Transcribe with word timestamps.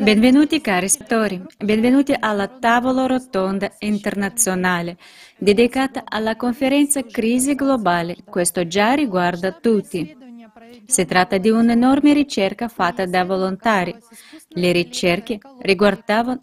Benvenuti 0.00 0.60
cari 0.60 0.88
spettatori, 0.88 1.40
benvenuti 1.56 2.12
alla 2.18 2.48
tavola 2.48 3.06
rotonda 3.06 3.70
internazionale 3.78 4.96
dedicata 5.38 6.02
alla 6.04 6.34
conferenza 6.34 7.00
Crisi 7.04 7.54
globale. 7.54 8.16
Questo 8.24 8.66
già 8.66 8.94
riguarda 8.94 9.52
tutti. 9.52 10.16
Si 10.84 11.04
tratta 11.04 11.38
di 11.38 11.48
un'enorme 11.48 12.12
ricerca 12.12 12.66
fatta 12.66 13.06
da 13.06 13.24
volontari. 13.24 13.96
Le 14.48 14.72
ricerche 14.72 15.38
riguardavano 15.60 16.40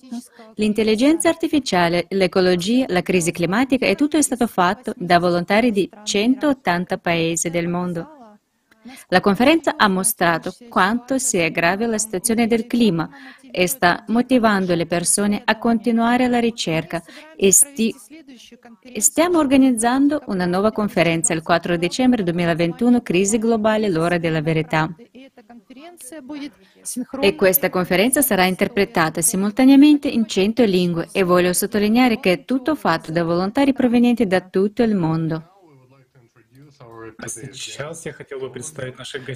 l'intelligenza 0.53 1.27
artificiale, 1.27 2.05
l'ecologia, 2.11 2.85
la 2.87 3.01
crisi 3.01 3.33
climatica 3.33 3.85
e 3.85 3.95
tutto 3.95 4.15
è 4.15 4.21
stato 4.21 4.47
fatto 4.47 4.93
da 4.95 5.19
volontari 5.19 5.71
di 5.71 5.89
180 6.03 6.97
paesi 6.99 7.49
del 7.49 7.67
mondo. 7.67 8.14
La 9.07 9.19
conferenza 9.19 9.75
ha 9.77 9.87
mostrato 9.87 10.53
quanto 10.69 11.17
sia 11.17 11.49
grave 11.49 11.87
la 11.87 11.97
situazione 11.97 12.47
del 12.47 12.67
clima 12.67 13.09
e 13.51 13.67
sta 13.67 14.03
motivando 14.07 14.75
le 14.75 14.85
persone 14.85 15.41
a 15.43 15.57
continuare 15.57 16.27
la 16.27 16.39
ricerca 16.39 17.01
e 17.37 17.51
sti- 17.51 17.95
stiamo 18.97 19.39
organizzando 19.39 20.23
una 20.27 20.45
nuova 20.45 20.71
conferenza 20.71 21.33
il 21.33 21.41
4 21.41 21.77
dicembre 21.77 22.23
2021, 22.23 23.01
Crisi 23.01 23.37
globale, 23.37 23.89
l'ora 23.89 24.17
della 24.17 24.41
verità. 24.41 24.93
E 27.21 27.35
questa 27.35 27.69
conferenza 27.69 28.21
sarà 28.21 28.43
interpretata 28.43 29.21
simultaneamente 29.21 30.09
in 30.09 30.27
100 30.27 30.63
lingue 30.63 31.07
e 31.11 31.23
voglio 31.23 31.53
sottolineare 31.53 32.19
che 32.19 32.31
è 32.33 32.45
tutto 32.45 32.75
fatto 32.75 33.11
da 33.11 33.23
volontari 33.23 33.73
provenienti 33.73 34.27
da 34.27 34.41
tutto 34.41 34.83
il 34.83 34.95
mondo. 34.95 35.54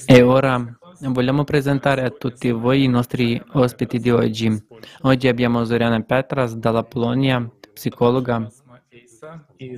E 0.06 0.22
ora 0.22 0.80
vogliamo 1.02 1.44
presentare 1.44 2.03
a 2.03 2.09
tutti 2.09 2.52
voi 2.52 2.84
i 2.84 2.88
nostri 2.88 3.42
ospiti 3.53 4.00
di 4.00 4.09
oggi. 4.09 4.66
Oggi 5.02 5.28
abbiamo 5.28 5.64
Zoriana 5.64 6.02
Petras 6.02 6.56
dalla 6.56 6.84
Polonia, 6.84 7.48
psicologa, 7.73 8.48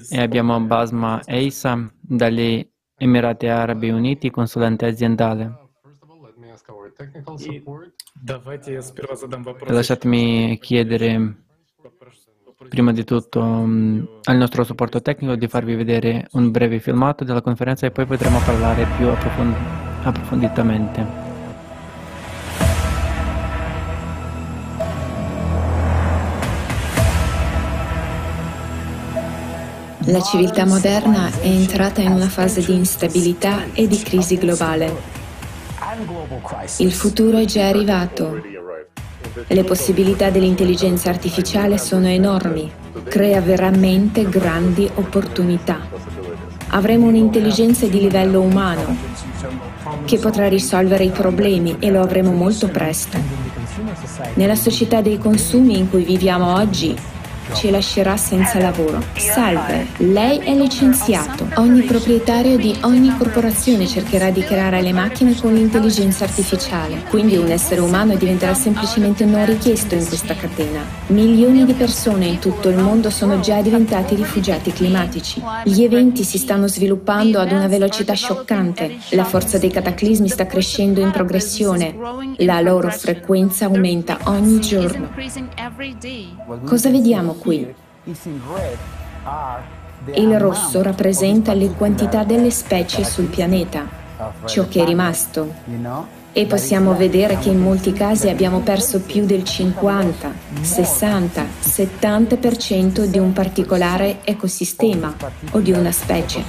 e 0.09 0.22
abbiamo 0.22 0.59
Basma 0.61 1.22
Eisa 1.25 1.92
dagli 2.00 2.67
Emirati 2.98 3.48
Arabi 3.48 3.89
Uniti, 3.89 4.30
consulente 4.30 4.86
aziendale. 4.86 5.70
Lasciatemi 9.67 10.59
chiedere 10.59 11.44
prima 12.70 12.92
di 12.92 13.04
tutto 13.04 13.42
um, 13.42 14.08
al 14.23 14.38
nostro 14.38 14.64
supporto 14.64 15.02
tecnico 15.02 15.36
di 15.36 15.48
farvi 15.48 15.76
vedere 15.76 16.28
un 16.34 16.52
breve 16.52 16.80
filmato 16.80 17.23
della 17.23 17.42
conferenza 17.42 17.86
e 17.86 17.92
poi 17.92 18.06
potremo 18.06 18.40
parlare 18.40 18.86
più 18.98 19.08
approfond- 19.08 19.56
approfonditamente. 20.04 21.30
La 30.06 30.22
civiltà 30.22 30.66
moderna 30.66 31.30
è 31.30 31.45
entrata 31.45 32.02
in 32.02 32.12
una 32.12 32.28
fase 32.28 32.62
di 32.66 32.73
instabilità 32.73 33.72
e 33.73 33.88
di 33.88 33.98
crisi 33.98 34.36
globale. 34.36 35.20
Il 36.78 36.92
futuro 36.92 37.38
è 37.38 37.45
già 37.45 37.67
arrivato 37.67 38.42
le 39.47 39.64
possibilità 39.64 40.30
dell'intelligenza 40.30 41.09
artificiale 41.09 41.77
sono 41.77 42.08
enormi, 42.08 42.72
crea 43.03 43.41
veramente 43.41 44.27
grandi 44.27 44.89
opportunità. 44.95 45.80
Avremo 46.69 47.08
un'intelligenza 47.08 47.86
di 47.88 47.99
livello 47.99 48.42
umano 48.42 48.95
che 50.05 50.17
potrà 50.17 50.48
risolvere 50.48 51.04
i 51.04 51.09
problemi 51.09 51.77
e 51.80 51.92
lo 51.92 52.02
avremo 52.02 52.32
molto 52.32 52.67
presto. 52.70 53.17
Nella 54.36 54.55
società 54.55 55.02
dei 55.02 55.17
consumi 55.17 55.77
in 55.77 55.89
cui 55.89 56.03
viviamo 56.03 56.53
oggi, 56.55 56.95
ci 57.54 57.70
lascerà 57.70 58.17
senza 58.17 58.60
lavoro. 58.60 59.02
Salve, 59.16 59.88
lei 59.98 60.39
è 60.39 60.54
licenziato. 60.56 61.48
Ogni 61.56 61.82
proprietario 61.82 62.58
di 62.58 62.76
ogni 62.82 63.16
corporazione 63.17 63.88
cercherà 63.88 64.30
di 64.30 64.42
creare 64.42 64.82
le 64.82 64.94
macchine 64.94 65.36
con 65.39 65.54
l'intelligenza 65.54 66.23
artificiale, 66.23 67.04
quindi 67.10 67.38
un 67.38 67.50
essere 67.50 67.82
umano 67.82 68.16
diventerà 68.16 68.54
semplicemente 68.54 69.26
non 69.26 69.45
richiesto 69.45 69.95
in 69.95 70.06
questa 70.06 70.36
catena. 70.36 70.82
Milioni 71.08 71.66
di 71.66 71.73
persone 71.73 72.26
in 72.26 72.39
tutto 72.39 72.70
il 72.70 72.78
mondo 72.78 73.10
sono 73.10 73.39
già 73.39 73.62
diventati 73.62 74.16
rifugiati 74.16 74.72
climatici. 74.72 75.42
Gli 75.64 75.83
eventi 75.83 76.23
si 76.23 76.38
stanno 76.38 76.68
sviluppando 76.68 77.39
ad 77.39 77.52
una 77.52 77.68
velocità 77.68 78.14
scioccante. 78.14 78.98
La 79.10 79.26
forza 79.26 79.58
dei 79.58 79.70
cataclismi 79.70 80.30
sta 80.30 80.45
crescendo 80.45 81.02
in 81.02 81.12
progressione. 81.12 81.95
La 82.38 82.62
loro 82.62 82.89
frequenza 82.89 83.66
aumenta 83.66 84.20
ogni 84.23 84.60
giorno. 84.60 85.10
Cosa 86.66 86.89
vediamo 86.89 87.33
qui. 87.41 87.73
Il 90.13 90.39
rosso 90.39 90.81
rappresenta 90.81 91.53
le 91.53 91.71
quantità 91.73 92.23
delle 92.23 92.52
specie 92.52 93.03
sul 93.03 93.25
pianeta, 93.25 93.87
ciò 94.45 94.67
che 94.67 94.81
è 94.81 94.85
rimasto. 94.85 95.52
E 96.33 96.45
possiamo 96.45 96.95
vedere 96.95 97.37
che 97.39 97.49
in 97.49 97.59
molti 97.59 97.92
casi 97.92 98.30
abbiamo 98.30 98.61
perso 98.61 99.02
più 99.02 99.25
del 99.25 99.43
50, 99.43 100.33
60, 100.61 101.45
70% 101.61 103.03
di 103.03 103.17
un 103.17 103.33
particolare 103.33 104.19
ecosistema 104.23 105.14
o 105.52 105.59
di 105.59 105.73
una 105.73 105.91
specie. 105.91 106.41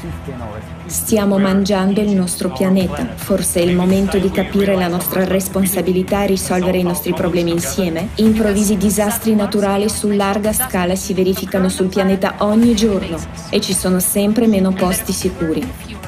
Stiamo 0.87 1.37
mangiando 1.39 2.01
il 2.01 2.11
nostro 2.11 2.51
pianeta. 2.51 3.09
Forse 3.17 3.59
è 3.59 3.65
il 3.65 3.75
momento 3.75 4.19
di 4.19 4.31
capire 4.31 4.77
la 4.77 4.87
nostra 4.87 5.25
responsabilità 5.25 6.23
e 6.23 6.27
risolvere 6.29 6.79
i 6.79 6.85
nostri 6.85 7.13
problemi 7.13 7.51
insieme. 7.51 8.11
Improvvisi 8.17 8.77
disastri 8.77 9.35
naturali 9.35 9.89
su 9.89 10.09
larga 10.11 10.53
scala 10.53 10.95
si 10.95 11.13
verificano 11.13 11.69
sul 11.69 11.89
pianeta 11.89 12.37
ogni 12.39 12.77
giorno 12.77 13.19
e 13.51 13.61
ci 13.61 13.75
sono 13.75 13.99
sempre 13.99 14.47
meno 14.47 14.71
posti 14.73 15.13
sicuri. 15.13 16.02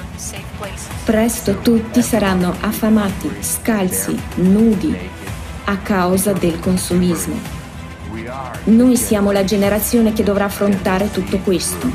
Presto 1.05 1.59
tutti 1.59 2.01
saranno 2.01 2.57
affamati, 2.61 3.31
scalzi, 3.41 4.19
nudi 4.37 4.97
a 5.65 5.77
causa 5.77 6.33
del 6.33 6.59
consumismo. 6.59 7.35
Noi 8.65 8.97
siamo 8.97 9.31
la 9.31 9.45
generazione 9.45 10.15
che 10.15 10.23
dovrà 10.23 10.47
affrontare 10.47 11.11
tutto 11.11 11.37
questo. 11.41 11.91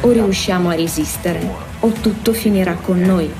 O 0.00 0.10
riusciamo 0.10 0.70
a 0.70 0.74
resistere 0.74 1.48
o 1.78 1.92
tutto 1.92 2.32
finirà 2.32 2.74
con 2.74 2.98
noi. 2.98 3.32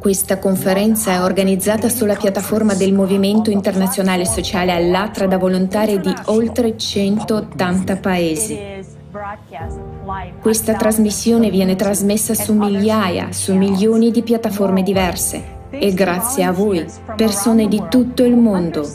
Questa 0.00 0.38
conferenza 0.38 1.12
è 1.12 1.20
organizzata 1.20 1.90
sulla 1.90 2.14
piattaforma 2.14 2.72
del 2.72 2.94
Movimento 2.94 3.50
Internazionale 3.50 4.24
Sociale 4.24 4.72
Allatra 4.72 5.26
da 5.26 5.36
volontari 5.36 6.00
di 6.00 6.10
oltre 6.24 6.74
180 6.74 7.96
paesi. 7.96 8.58
Questa 10.40 10.72
trasmissione 10.72 11.50
viene 11.50 11.76
trasmessa 11.76 12.32
su 12.32 12.54
migliaia, 12.54 13.30
su 13.32 13.54
milioni 13.54 14.10
di 14.10 14.22
piattaforme 14.22 14.82
diverse 14.82 15.58
e 15.68 15.92
grazie 15.92 16.44
a 16.44 16.50
voi, 16.52 16.82
persone 17.14 17.68
di 17.68 17.82
tutto 17.90 18.24
il 18.24 18.38
mondo. 18.38 18.88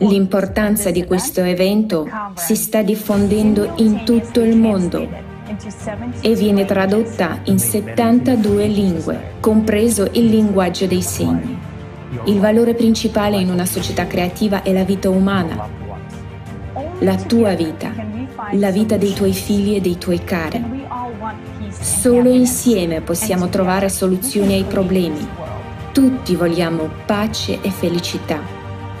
L'importanza 0.00 0.90
di 0.90 1.06
questo 1.06 1.40
evento 1.40 2.06
si 2.34 2.56
sta 2.56 2.82
diffondendo 2.82 3.72
in 3.76 4.04
tutto 4.04 4.42
il 4.42 4.54
mondo 4.54 5.29
e 6.20 6.34
viene 6.34 6.64
tradotta 6.64 7.40
in 7.44 7.58
72 7.58 8.66
lingue, 8.66 9.32
compreso 9.40 10.08
il 10.12 10.26
linguaggio 10.26 10.86
dei 10.86 11.02
segni. 11.02 11.58
Il 12.24 12.38
valore 12.38 12.74
principale 12.74 13.40
in 13.40 13.50
una 13.50 13.66
società 13.66 14.06
creativa 14.06 14.62
è 14.62 14.72
la 14.72 14.84
vita 14.84 15.08
umana, 15.10 15.68
la 17.00 17.16
tua 17.16 17.54
vita, 17.54 17.92
la 18.52 18.70
vita 18.70 18.96
dei 18.96 19.12
tuoi 19.12 19.32
figli 19.32 19.74
e 19.74 19.80
dei 19.80 19.98
tuoi 19.98 20.22
cari. 20.22 20.86
Solo 21.70 22.30
insieme 22.30 23.00
possiamo 23.00 23.48
trovare 23.48 23.88
soluzioni 23.88 24.54
ai 24.54 24.64
problemi. 24.64 25.26
Tutti 25.92 26.36
vogliamo 26.36 26.88
pace 27.06 27.60
e 27.60 27.70
felicità 27.70 28.40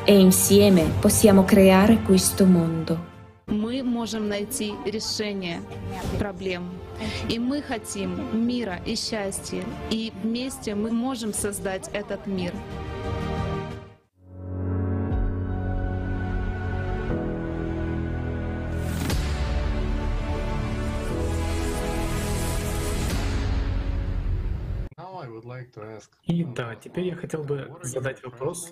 e 0.04 0.18
insieme 0.18 0.84
possiamo 0.98 1.44
creare 1.44 2.00
questo 2.02 2.44
mondo. 2.44 3.09
Мы 3.50 3.82
можем 3.82 4.28
найти 4.28 4.74
решение 4.84 5.60
проблем. 6.18 6.70
И 7.28 7.38
мы 7.38 7.62
хотим 7.62 8.46
мира 8.46 8.80
и 8.86 8.94
счастья. 8.94 9.64
И 9.90 10.12
вместе 10.22 10.74
мы 10.74 10.90
можем 10.90 11.32
создать 11.32 11.90
этот 11.92 12.26
мир. 12.26 12.52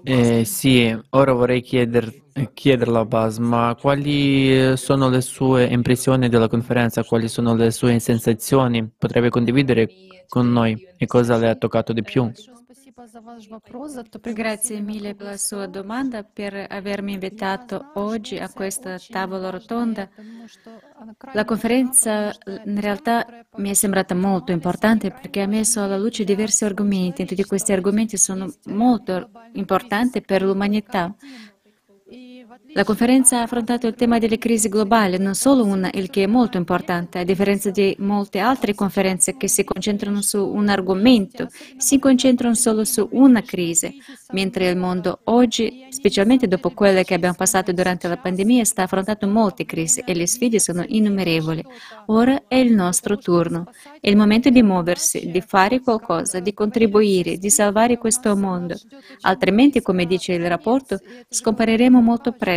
Eh, 0.03 0.45
sì, 0.45 0.97
ora 1.11 1.33
vorrei 1.33 1.61
chieder, 1.61 2.15
chiederlo 2.55 2.99
a 3.01 3.05
Basma 3.05 3.77
quali 3.79 4.77
sono 4.77 5.09
le 5.09 5.21
sue 5.21 5.65
impressioni 5.67 6.29
della 6.29 6.49
conferenza, 6.49 7.05
quali 7.05 7.29
sono 7.29 7.55
le 7.55 7.71
sue 7.71 7.99
sensazioni, 7.99 8.89
potrebbe 8.97 9.29
condividere 9.29 9.97
con 10.29 10.51
noi? 10.51 10.81
E 10.97 11.07
cosa 11.07 11.37
le 11.37 11.49
ha 11.49 11.57
toccato 11.57 11.93
di 11.93 12.03
più. 12.05 12.33
Grazie 14.33 14.81
mille 14.81 15.15
per 15.15 15.27
la 15.27 15.37
sua 15.37 15.67
domanda, 15.67 16.25
per 16.25 16.67
avermi 16.69 17.13
invitato 17.13 17.93
oggi 17.95 18.39
a 18.39 18.51
questa 18.53 18.99
tavola 18.99 19.51
rotonda. 19.51 20.09
La 21.33 21.45
conferenza 21.45 22.35
in 22.65 22.81
realtà 22.81 23.25
mi 23.57 23.71
è 23.71 23.75
sembrata 23.75 24.17
molto 24.17 24.51
importante 24.51 25.11
perché 25.13 25.43
ha 25.43 25.47
messo 25.47 25.81
alla 25.81 25.97
luce 25.97 26.25
diversi 26.25 26.65
argomenti 26.65 27.23
e 27.23 27.27
tutti 27.27 27.45
questi 27.45 27.71
argomenti 27.71 28.17
sono 28.17 28.53
molto 28.65 29.31
importanti 29.53 30.21
per 30.21 30.43
l'umanità. 30.43 31.15
La 32.73 32.85
conferenza 32.85 33.39
ha 33.39 33.43
affrontato 33.43 33.87
il 33.87 33.95
tema 33.95 34.19
delle 34.19 34.37
crisi 34.37 34.69
globali, 34.69 35.19
non 35.19 35.35
solo 35.35 35.65
una, 35.65 35.89
il 35.95 36.11
che 36.11 36.25
è 36.25 36.27
molto 36.27 36.59
importante, 36.59 37.19
a 37.19 37.25
differenza 37.25 37.71
di 37.71 37.97
molte 38.01 38.41
altre 38.41 38.75
conferenze 38.75 39.39
che 39.39 39.49
si 39.49 39.65
concentrano 39.65 40.21
su 40.21 40.47
un 40.47 40.69
argomento, 40.69 41.49
si 41.79 41.99
concentrano 41.99 42.55
solo 42.55 42.85
su 42.85 43.09
una 43.13 43.41
crisi, 43.41 43.97
mentre 44.33 44.69
il 44.69 44.77
mondo 44.77 45.21
oggi, 45.25 45.87
specialmente 45.89 46.47
dopo 46.47 46.71
quelle 46.71 47.05
che 47.05 47.15
abbiamo 47.15 47.35
passato 47.37 47.73
durante 47.73 48.07
la 48.07 48.19
pandemia, 48.19 48.65
sta 48.65 48.83
affrontando 48.83 49.27
molte 49.29 49.65
crisi 49.65 50.03
e 50.05 50.15
le 50.15 50.27
sfide 50.27 50.61
sono 50.61 50.85
innumerevoli. 50.87 51.65
Ora 52.07 52.43
è 52.49 52.57
il 52.57 52.75
nostro 52.75 53.17
turno, 53.17 53.71
è 53.99 54.11
il 54.11 54.17
momento 54.17 54.51
di 54.51 54.63
muoversi, 54.63 55.31
di 55.31 55.41
fare 55.41 55.81
qualcosa, 55.81 56.39
di 56.39 56.53
contribuire, 56.53 57.39
di 57.39 57.49
salvare 57.49 57.97
questo 57.97 58.37
mondo. 58.37 58.77
Altrimenti, 59.23 59.81
come 59.81 60.05
dice 60.05 60.35
il 60.35 60.47
rapporto, 60.47 60.99
scompariremo 61.29 62.01
molto 62.01 62.33
presto 62.33 62.48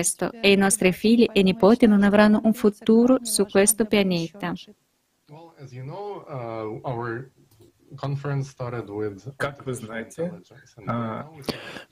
e 0.42 0.52
i 0.52 0.56
nostri 0.56 0.92
figli 0.92 1.28
e 1.32 1.44
nipoti 1.44 1.86
non 1.86 2.04
avranno 2.04 2.40
un 2.44 2.54
futuro 2.54 3.20
su 3.24 3.46
questo 3.46 3.86
pianeta. 3.86 4.54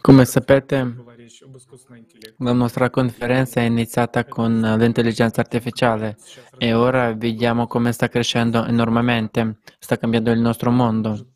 Come 0.01 0.25
sapete, 0.25 0.95
la 2.37 2.53
nostra 2.53 2.89
conferenza 2.89 3.59
è 3.59 3.63
iniziata 3.63 4.23
con 4.25 4.61
l'intelligenza 4.61 5.41
artificiale 5.41 6.15
e 6.57 6.73
ora 6.73 7.13
vediamo 7.13 7.67
come 7.67 7.91
sta 7.91 8.07
crescendo 8.07 8.65
enormemente, 8.65 9.57
sta 9.77 9.97
cambiando 9.97 10.31
il 10.31 10.39
nostro 10.39 10.71
mondo 10.71 11.33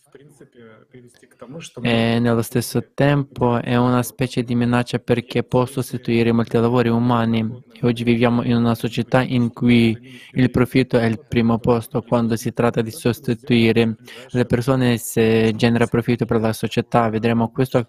e 1.81 2.19
nello 2.19 2.43
stesso 2.43 2.91
tempo 2.93 3.59
è 3.59 3.75
una 3.75 4.03
specie 4.03 4.43
di 4.43 4.53
minaccia 4.53 4.99
perché 4.99 5.43
può 5.43 5.65
sostituire 5.65 6.31
molti 6.31 6.57
lavori 6.57 6.89
umani. 6.89 7.63
E 7.73 7.79
oggi 7.81 8.03
viviamo 8.03 8.43
in 8.43 8.55
una 8.57 8.75
società 8.75 9.23
in 9.23 9.51
cui 9.51 9.97
il 10.33 10.51
profitto 10.51 10.99
è 10.99 11.05
il 11.05 11.19
primo 11.27 11.57
posto. 11.57 12.03
Quando 12.03 12.35
si 12.35 12.53
tratta 12.53 12.83
di 12.83 12.91
sostituire 12.91 13.95
le 14.29 14.45
persone, 14.45 14.97
si 14.97 15.51
genera 15.55 15.87
profitto 15.87 16.25
per 16.25 16.39
la 16.39 16.53
società. 16.53 17.09
Vedremo 17.09 17.49
questo 17.49 17.87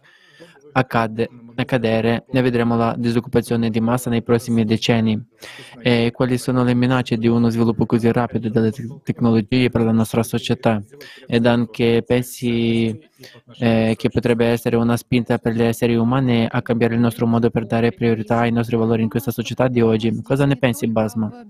accade, 0.73 1.29
accadere 1.57 2.25
e 2.31 2.43
vedremo 2.43 2.77
la 2.77 2.95
disoccupazione 2.97 3.71
di 3.71 3.81
massa 3.81 4.11
nei 4.11 4.23
prossimi 4.23 4.65
decenni. 4.65 5.23
E 5.83 6.11
quali 6.13 6.39
sono 6.39 6.65
le 6.65 6.75
minacce 6.75 7.17
di 7.17 7.27
uno 7.27 7.49
sviluppo 7.49 7.87
così 7.87 8.11
rapido 8.11 8.49
delle 8.49 8.73
tecnologie 9.03 9.71
per 9.71 9.83
la 9.83 9.93
nostra 9.93 10.23
società? 10.23 10.83
Ed 11.27 11.47
anche 11.47 12.03
pensi 12.07 12.99
eh, 13.59 13.95
che 13.97 14.09
potrebbe 14.09 14.47
essere 14.47 14.77
una 14.77 14.97
spinta 14.97 15.39
per 15.39 15.55
gli 15.55 15.63
esseri 15.63 15.95
umani 15.95 16.47
a 16.51 16.63
cambiare 16.63 16.95
il 16.95 17.01
nostro 17.01 17.27
modo 17.27 17.51
per 17.51 17.67
dare 17.67 17.93
priorità 17.93 18.41
ai 18.41 18.53
nostri 18.53 18.77
valori 18.77 19.03
in 19.03 19.09
questa 19.09 19.31
società 19.31 19.69
di 19.69 19.81
oggi? 19.81 20.23
Cosa 20.23 20.47
ne 20.47 20.57
pensi, 20.57 20.87
Basma? 20.87 21.47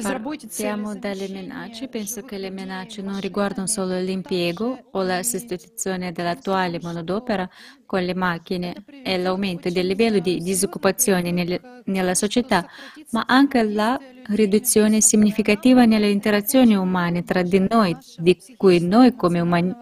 Partiamo 0.00 0.94
dalle 0.96 1.28
minacce. 1.28 1.88
Penso 1.88 2.22
che 2.22 2.38
le 2.38 2.50
minacce 2.50 3.02
non 3.02 3.20
riguardano 3.20 3.66
solo 3.66 3.98
l'impiego 4.00 4.88
o 4.92 5.02
la 5.02 5.22
sostituzione 5.22 6.12
dell'attuale 6.12 6.80
manodopera 6.80 7.48
con 7.84 8.02
le 8.02 8.14
macchine 8.14 8.84
e 9.02 9.18
l'aumento 9.18 9.68
del 9.70 9.86
livello 9.86 10.18
di 10.18 10.40
disoccupazione 10.40 11.30
nel, 11.30 11.82
nella 11.84 12.14
società, 12.14 12.66
ma 13.10 13.24
anche 13.26 13.62
la 13.62 14.00
riduzione 14.28 15.00
significativa 15.00 15.84
nelle 15.84 16.10
interazioni 16.10 16.74
umane 16.74 17.22
tra 17.24 17.42
di 17.42 17.64
noi, 17.68 17.96
di 18.16 18.36
cui 18.56 18.80
noi 18.80 19.14
come, 19.14 19.40
umani- 19.40 19.74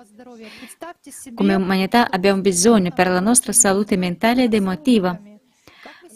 come 1.35 1.55
umanità 1.55 2.11
abbiamo 2.11 2.41
bisogno 2.41 2.91
per 2.93 3.09
la 3.09 3.21
nostra 3.21 3.53
salute 3.53 3.97
mentale 3.97 4.45
ed 4.45 4.55
emotiva. 4.55 5.19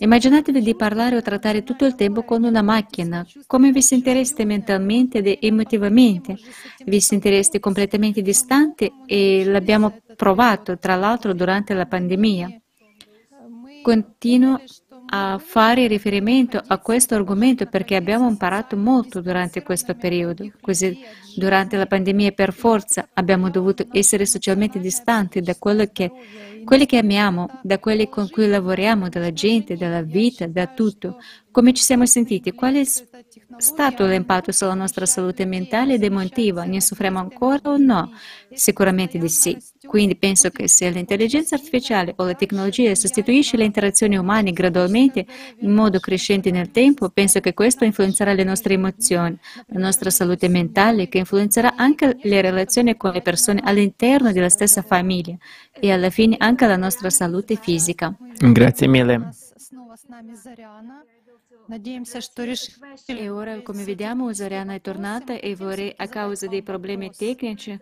Immaginatevi 0.00 0.61
di 0.61 0.77
parlare 0.77 1.17
o 1.17 1.23
trattare 1.23 1.65
tutto 1.65 1.85
il 1.85 1.95
tempo 1.95 2.23
con 2.23 2.45
una 2.45 2.62
macchina. 2.62 3.27
Come 3.47 3.73
vi 3.73 3.83
sentireste 3.83 4.45
mentalmente 4.45 5.19
ed 5.19 5.39
emotivamente? 5.41 6.37
Vi 6.85 7.00
sentireste 7.00 7.59
completamente 7.59 8.23
distanti 8.23 8.91
e 9.06 9.45
l'abbiamo 9.45 10.00
provato, 10.17 10.79
tra 10.79 10.95
l'altro, 10.95 11.35
durante 11.35 11.75
la 11.75 11.87
pandemia. 11.87 12.61
Continuo 13.83 14.61
a 15.11 15.39
fare 15.39 15.87
riferimento 15.87 16.62
a 16.67 16.79
questo 16.79 17.15
argomento 17.15 17.65
perché 17.67 17.97
abbiamo 17.97 18.29
imparato 18.29 18.77
molto 18.77 19.21
durante 19.21 19.62
questo 19.62 19.95
periodo. 19.95 20.50
Così, 20.61 20.99
durante 21.35 21.77
la 21.77 21.87
pandemia, 21.87 22.33
per 22.33 22.53
forza, 22.53 23.09
abbiamo 23.15 23.49
dovuto 23.49 23.87
essere 23.93 24.27
socialmente 24.27 24.79
distanti 24.79 25.41
da 25.41 25.55
quello 25.56 25.89
che, 25.91 26.11
quelli 26.69 26.85
che 26.85 26.99
amiamo, 26.99 27.61
da 27.62 27.79
quelli 27.79 28.11
con 28.11 28.29
cui 28.29 28.47
lavoriamo, 28.47 29.09
dalla 29.09 29.32
gente, 29.32 29.75
dalla 29.75 30.03
vita, 30.03 30.47
da 30.47 30.67
tutto. 30.67 31.17
Come 31.50 31.73
ci 31.73 31.82
siamo 31.82 32.05
sentiti? 32.05 32.53
Qual 32.53 32.75
è 32.75 32.85
stato 33.56 34.06
l'impatto 34.06 34.53
sulla 34.53 34.75
nostra 34.75 35.06
salute 35.06 35.47
mentale 35.47 35.94
ed 35.94 36.05
emotiva? 36.05 36.65
Ne 36.65 36.82
soffriamo 36.82 37.19
ancora 37.19 37.70
o 37.70 37.79
no? 37.79 38.12
Sicuramente 38.53 39.19
di 39.19 39.31
sì. 39.31 39.56
Quindi 39.85 40.17
penso 40.17 40.50
che 40.50 40.69
se 40.69 40.91
l'intelligenza 40.91 41.55
artificiale 41.55 42.12
o 42.17 42.25
la 42.25 42.35
tecnologia 42.35 42.94
sostituisce 42.94 43.56
le 43.56 43.64
interazioni 43.64 44.17
umane 44.17 44.53
gradualmente 44.53 45.25
in 45.61 45.73
modo 45.73 45.99
crescente 45.99 46.50
nel 46.50 46.71
tempo, 46.71 47.09
penso 47.09 47.41
che 47.41 47.55
questo 47.55 47.85
influenzerà 47.85 48.35
le 48.35 48.44
nostre 48.44 48.75
emozioni, 48.75 49.37
la 49.69 49.81
nostra 49.81 50.11
salute 50.11 50.49
mentale, 50.49 51.09
che 51.09 51.19
influenzerà 51.19 51.75
anche 51.76 52.19
le 52.21 52.41
relazioni 52.41 52.97
con 52.97 53.12
le 53.12 53.23
persone 53.23 53.62
all'interno 53.64 54.32
della 54.32 54.50
stessa 54.50 54.82
famiglia 54.82 55.37
e 55.81 55.91
alla 55.91 56.11
fine 56.11 56.37
anche 56.38 56.58
la 56.67 56.77
nostra 56.77 57.11
salute 57.11 57.57
fisica. 57.57 58.15
Grazie 58.38 58.87
mille. 58.88 59.31
E 63.07 63.29
ora, 63.29 63.61
come 63.62 63.85
vediamo, 63.85 64.33
Zariana 64.33 64.75
è 64.75 64.81
tornata 64.81 65.38
e 65.38 65.55
vorrei, 65.55 65.93
a 65.97 66.09
causa 66.09 66.47
dei 66.47 66.62
problemi 66.62 67.11
tecnici 67.11 67.79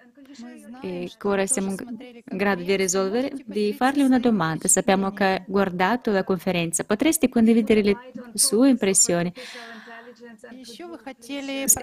che 0.80 1.11
ora 1.23 1.47
siamo 1.47 1.71
in 1.71 2.37
grado 2.37 2.62
di 2.62 2.76
risolvere, 2.76 3.33
di 3.45 3.73
farle 3.73 4.02
una 4.02 4.18
domanda. 4.18 4.68
Sappiamo 4.68 5.12
che 5.12 5.25
ha 5.25 5.45
guardato 5.47 6.11
la 6.11 6.25
conferenza. 6.25 6.85
Potresti 6.85 7.28
condividere 7.28 7.83
le 7.83 7.97
sue 8.35 8.68
impressioni? 8.68 9.33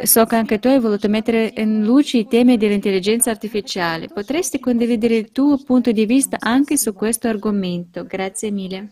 So 0.03 0.25
che 0.25 0.36
anche 0.36 0.60
tu 0.60 0.67
hai 0.67 0.79
voluto 0.79 1.10
mettere 1.10 1.53
in 1.57 1.83
luce 1.83 2.17
i 2.17 2.27
temi 2.27 2.57
dell'intelligenza 2.57 3.31
artificiale. 3.31 4.07
Potresti 4.07 4.60
condividere 4.60 5.15
il 5.15 5.31
tuo 5.31 5.57
punto 5.63 5.91
di 5.91 6.05
vista 6.05 6.38
anche 6.39 6.77
su 6.77 6.93
questo 6.93 7.27
argomento? 7.27 8.05
Grazie 8.05 8.51
mille. 8.51 8.89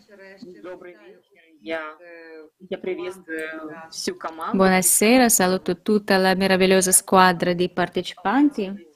Buonasera, 4.52 5.28
saluto 5.28 5.80
tutta 5.80 6.16
la 6.16 6.34
meravigliosa 6.34 6.90
squadra 6.90 7.52
di 7.52 7.68
partecipanti. 7.68 8.90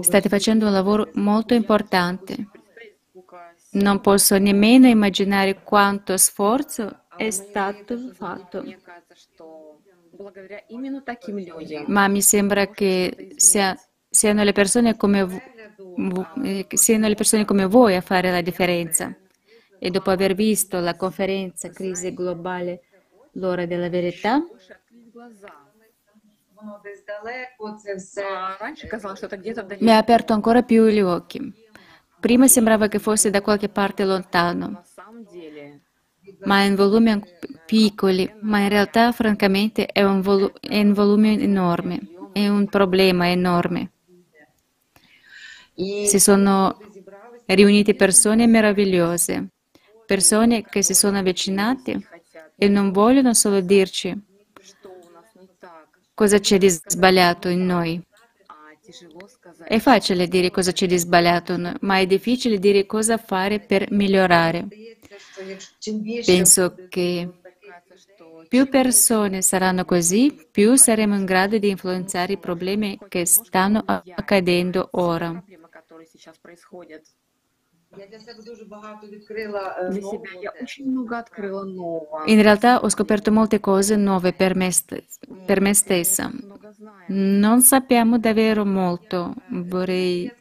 State 0.00 0.28
facendo 0.28 0.66
un 0.66 0.72
lavoro 0.72 1.10
molto 1.14 1.54
importante. 1.54 2.48
Non 3.70 4.00
posso 4.00 4.38
nemmeno 4.38 4.86
immaginare 4.86 5.62
quanto 5.62 6.16
sforzo 6.16 6.97
è 7.18 7.30
stato 7.30 7.98
fatto. 8.12 8.64
Ma 11.86 12.08
mi 12.08 12.22
sembra 12.22 12.66
che 12.68 13.34
sia, 13.36 13.76
siano, 14.08 14.42
le 14.44 14.52
persone 14.52 14.96
come, 14.96 15.42
siano 16.68 17.08
le 17.08 17.14
persone 17.14 17.44
come 17.44 17.66
voi 17.66 17.96
a 17.96 18.00
fare 18.00 18.30
la 18.30 18.40
differenza. 18.40 19.14
E 19.80 19.90
dopo 19.90 20.10
aver 20.10 20.34
visto 20.34 20.80
la 20.80 20.96
conferenza 20.96 21.70
Crisi 21.70 22.14
globale, 22.14 22.82
l'ora 23.32 23.66
della 23.66 23.88
verità, 23.88 24.42
mi 29.78 29.90
ha 29.92 29.98
aperto 29.98 30.32
ancora 30.32 30.62
più 30.62 30.86
gli 30.86 31.00
occhi. 31.00 31.66
Prima 32.20 32.48
sembrava 32.48 32.88
che 32.88 32.98
fosse 32.98 33.30
da 33.30 33.40
qualche 33.40 33.68
parte 33.68 34.04
lontano, 34.04 34.82
ma 36.44 36.62
in 36.62 36.74
volumi 36.74 37.20
piccoli, 37.66 38.30
ma 38.40 38.60
in 38.60 38.68
realtà 38.68 39.12
francamente 39.12 39.86
è, 39.86 40.02
un 40.02 40.20
volu- 40.20 40.52
è 40.60 40.76
in 40.76 40.92
volumi 40.92 41.40
enormi. 41.42 42.16
è 42.32 42.46
un 42.48 42.68
problema 42.68 43.28
enorme. 43.28 43.90
Si 45.74 46.18
sono 46.18 46.78
riunite 47.46 47.94
persone 47.94 48.46
meravigliose, 48.46 49.48
persone 50.06 50.62
che 50.64 50.82
si 50.82 50.94
sono 50.94 51.18
avvicinate 51.18 52.00
e 52.56 52.68
non 52.68 52.90
vogliono 52.90 53.34
solo 53.34 53.60
dirci 53.60 54.16
cosa 56.14 56.40
c'è 56.40 56.58
di 56.58 56.68
sbagliato 56.68 57.48
in 57.48 57.64
noi. 57.64 58.02
È 59.62 59.78
facile 59.78 60.26
dire 60.28 60.50
cosa 60.50 60.72
c'è 60.72 60.86
di 60.86 60.96
sbagliato, 60.98 61.56
ma 61.80 61.98
è 61.98 62.06
difficile 62.06 62.58
dire 62.58 62.86
cosa 62.86 63.16
fare 63.16 63.60
per 63.60 63.90
migliorare. 63.92 64.68
Penso 66.24 66.82
che 66.88 67.28
più 68.48 68.68
persone 68.68 69.42
saranno 69.42 69.84
così, 69.84 70.34
più 70.50 70.76
saremo 70.76 71.14
in 71.14 71.24
grado 71.24 71.58
di 71.58 71.68
influenzare 71.68 72.32
i 72.34 72.38
problemi 72.38 72.98
che 73.08 73.24
stanno 73.26 73.82
accadendo 74.14 74.88
ora. 74.92 75.34
In 82.24 82.42
realtà 82.42 82.80
ho 82.80 82.88
scoperto 82.90 83.32
molte 83.32 83.60
cose 83.60 83.96
nuove 83.96 84.32
per 84.32 84.54
me, 84.54 84.70
per 85.44 85.60
me 85.60 85.72
stessa. 85.74 86.30
Non 87.06 87.60
sappiamo 87.62 88.18
davvero 88.18 88.64
molto. 88.66 89.34
Vorrei 89.46 90.32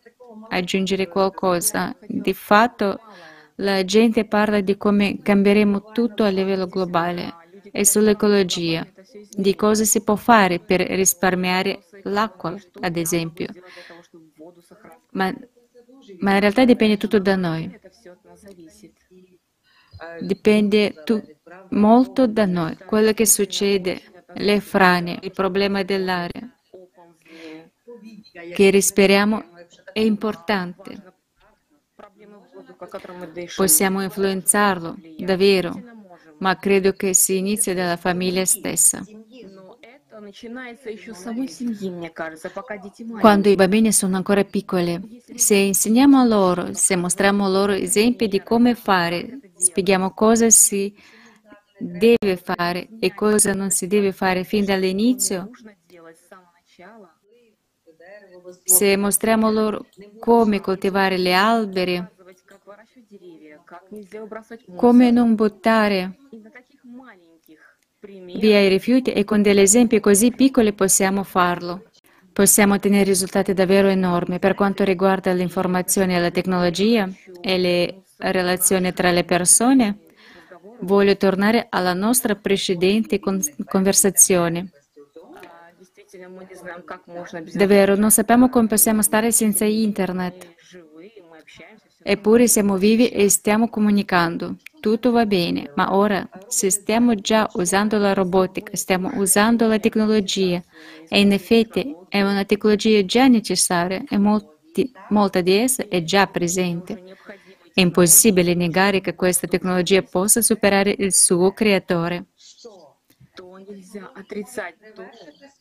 aggiungere 0.48 1.08
qualcosa. 1.08 1.96
Di 2.06 2.34
fatto 2.34 3.04
la 3.56 3.84
gente 3.86 4.26
parla 4.26 4.60
di 4.62 4.78
come 4.78 5.22
cambieremo 5.22 5.92
tutto 5.92 6.24
a 6.24 6.30
livello 6.30 6.68
globale 6.68 7.38
e 7.72 7.86
sull'ecologia, 7.86 8.86
di 9.30 9.56
cosa 9.56 9.84
si 9.86 10.04
può 10.04 10.16
fare 10.16 10.60
per 10.60 10.82
risparmiare 10.82 11.86
l'acqua, 12.04 12.54
ad 12.82 12.98
esempio. 12.98 13.48
Ma 15.12 15.34
ma 16.20 16.34
in 16.34 16.40
realtà 16.40 16.66
dipende 16.66 16.98
tutto 16.98 17.20
da 17.20 17.36
noi. 17.36 17.80
Dipende 20.20 21.02
tu- 21.04 21.24
molto 21.70 22.28
da 22.28 22.46
noi. 22.46 22.78
Quello 22.86 23.14
che 23.14 23.26
succede, 23.26 24.02
le 24.34 24.60
frane, 24.60 25.18
il 25.22 25.32
problema 25.32 25.84
dell'aria 25.84 26.50
che 28.52 28.70
respiriamo 28.72 29.44
è 29.92 30.00
importante. 30.00 31.02
Possiamo 33.56 34.02
influenzarlo, 34.02 34.96
davvero, 35.16 35.82
ma 36.40 36.58
credo 36.58 36.94
che 36.94 37.14
si 37.14 37.38
inizia 37.38 37.74
dalla 37.74 37.98
famiglia 37.98 38.46
stessa. 38.46 39.04
Quando 43.20 43.50
i 43.50 43.56
bambini 43.56 43.92
sono 43.92 44.16
ancora 44.16 44.44
piccoli, 44.44 45.22
se 45.36 45.56
insegniamo 45.56 46.26
loro, 46.26 46.74
se 46.74 46.96
mostriamo 46.96 47.48
loro 47.48 47.74
esempi 47.74 48.28
di 48.28 48.42
come 48.42 48.74
fare, 48.74 49.52
spieghiamo 49.56 50.16
cosa 50.16 50.50
si 50.50 50.92
deve 51.78 52.36
fare 52.38 52.90
e 53.00 53.14
cosa 53.14 53.54
non 53.54 53.70
si 53.70 53.86
deve 53.86 54.12
fare 54.12 54.44
fin 54.44 54.66
dall'inizio, 54.66 55.52
se 58.64 58.98
mostriamo 58.98 59.52
loro 59.52 59.86
come 60.20 60.62
coltivare 60.62 61.20
gli 61.20 61.32
alberi, 61.32 62.04
come 64.76 65.12
non 65.12 65.36
buttare 65.36 66.18
via 68.00 68.60
i 68.60 68.70
rifiuti 68.70 69.12
e 69.12 69.24
con 69.24 69.42
degli 69.42 69.60
esempi 69.60 70.00
così 70.00 70.32
piccoli 70.32 70.72
possiamo 70.74 71.24
farlo. 71.24 71.90
Possiamo 72.32 72.76
ottenere 72.76 73.06
risultati 73.06 73.54
davvero 73.54 73.88
enormi 73.88 74.38
per 74.38 74.54
quanto 74.54 74.84
riguarda 74.84 75.34
l'informazione 75.34 76.16
e 76.16 76.20
la 76.20 76.30
tecnologia 76.30 77.10
e 77.42 77.58
le 77.58 78.04
relazioni 78.18 78.94
tra 78.94 79.10
le 79.10 79.24
persone. 79.24 80.00
Voglio 80.82 81.18
tornare 81.18 81.66
alla 81.72 81.96
nostra 81.96 82.36
precedente 82.36 83.20
con- 83.20 83.42
conversazione. 83.66 84.70
Davvero, 87.56 87.96
non 87.96 88.12
sappiamo 88.12 88.50
come 88.50 88.68
possiamo 88.68 89.02
stare 89.02 89.32
senza 89.32 89.66
internet. 89.66 90.54
Eppure 92.04 92.48
siamo 92.48 92.78
vivi 92.78 93.10
e 93.10 93.28
stiamo 93.30 93.70
comunicando 93.70 94.58
tutto 94.80 95.12
va 95.12 95.26
bene, 95.26 95.72
ma 95.76 95.94
ora 95.96 96.28
se 96.48 96.70
stiamo 96.70 97.16
già 97.16 97.50
usando 97.54 97.98
la 97.98 98.14
robotica, 98.14 98.76
stiamo 98.76 99.12
usando 99.16 99.68
la 99.68 99.80
tecnologia 99.80 100.64
e 101.08 101.20
in 101.20 101.32
effetti 101.32 101.96
è 102.08 102.22
una 102.22 102.46
tecnologia 102.46 103.04
già 103.06 103.28
necessaria 103.28 104.04
e 104.08 104.18
molti, 104.18 104.92
molta 105.10 105.42
di 105.42 105.54
essa 105.54 105.88
è 105.88 106.04
già 106.04 106.28
presente. 106.28 107.02
È 107.74 107.82
impossibile 107.82 108.54
negare 108.56 109.02
che 109.02 109.16
questa 109.16 109.48
tecnologia 109.48 110.02
possa 110.02 110.42
superare 110.42 110.96
il 110.98 111.14
suo 111.14 111.52
creatore. 111.54 112.26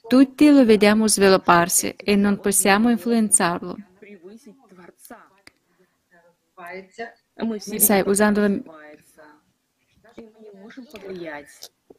Tutti 0.06 0.50
lo 0.50 0.64
vediamo 0.64 1.08
svilupparsi 1.08 1.94
e 1.96 2.16
non 2.16 2.40
possiamo 2.40 2.90
influenzarlo. 2.90 3.76
Sai, 7.78 8.02
usando 8.06 8.40
la 8.40 8.48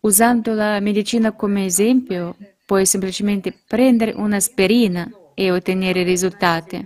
Usando 0.02 0.54
la 0.54 0.80
medicina 0.80 1.32
come 1.34 1.66
esempio, 1.66 2.36
puoi 2.66 2.86
semplicemente 2.86 3.54
prendere 3.68 4.12
un'aspirina 4.12 5.10
e 5.34 5.52
ottenere 5.52 6.04
risultati. 6.04 6.86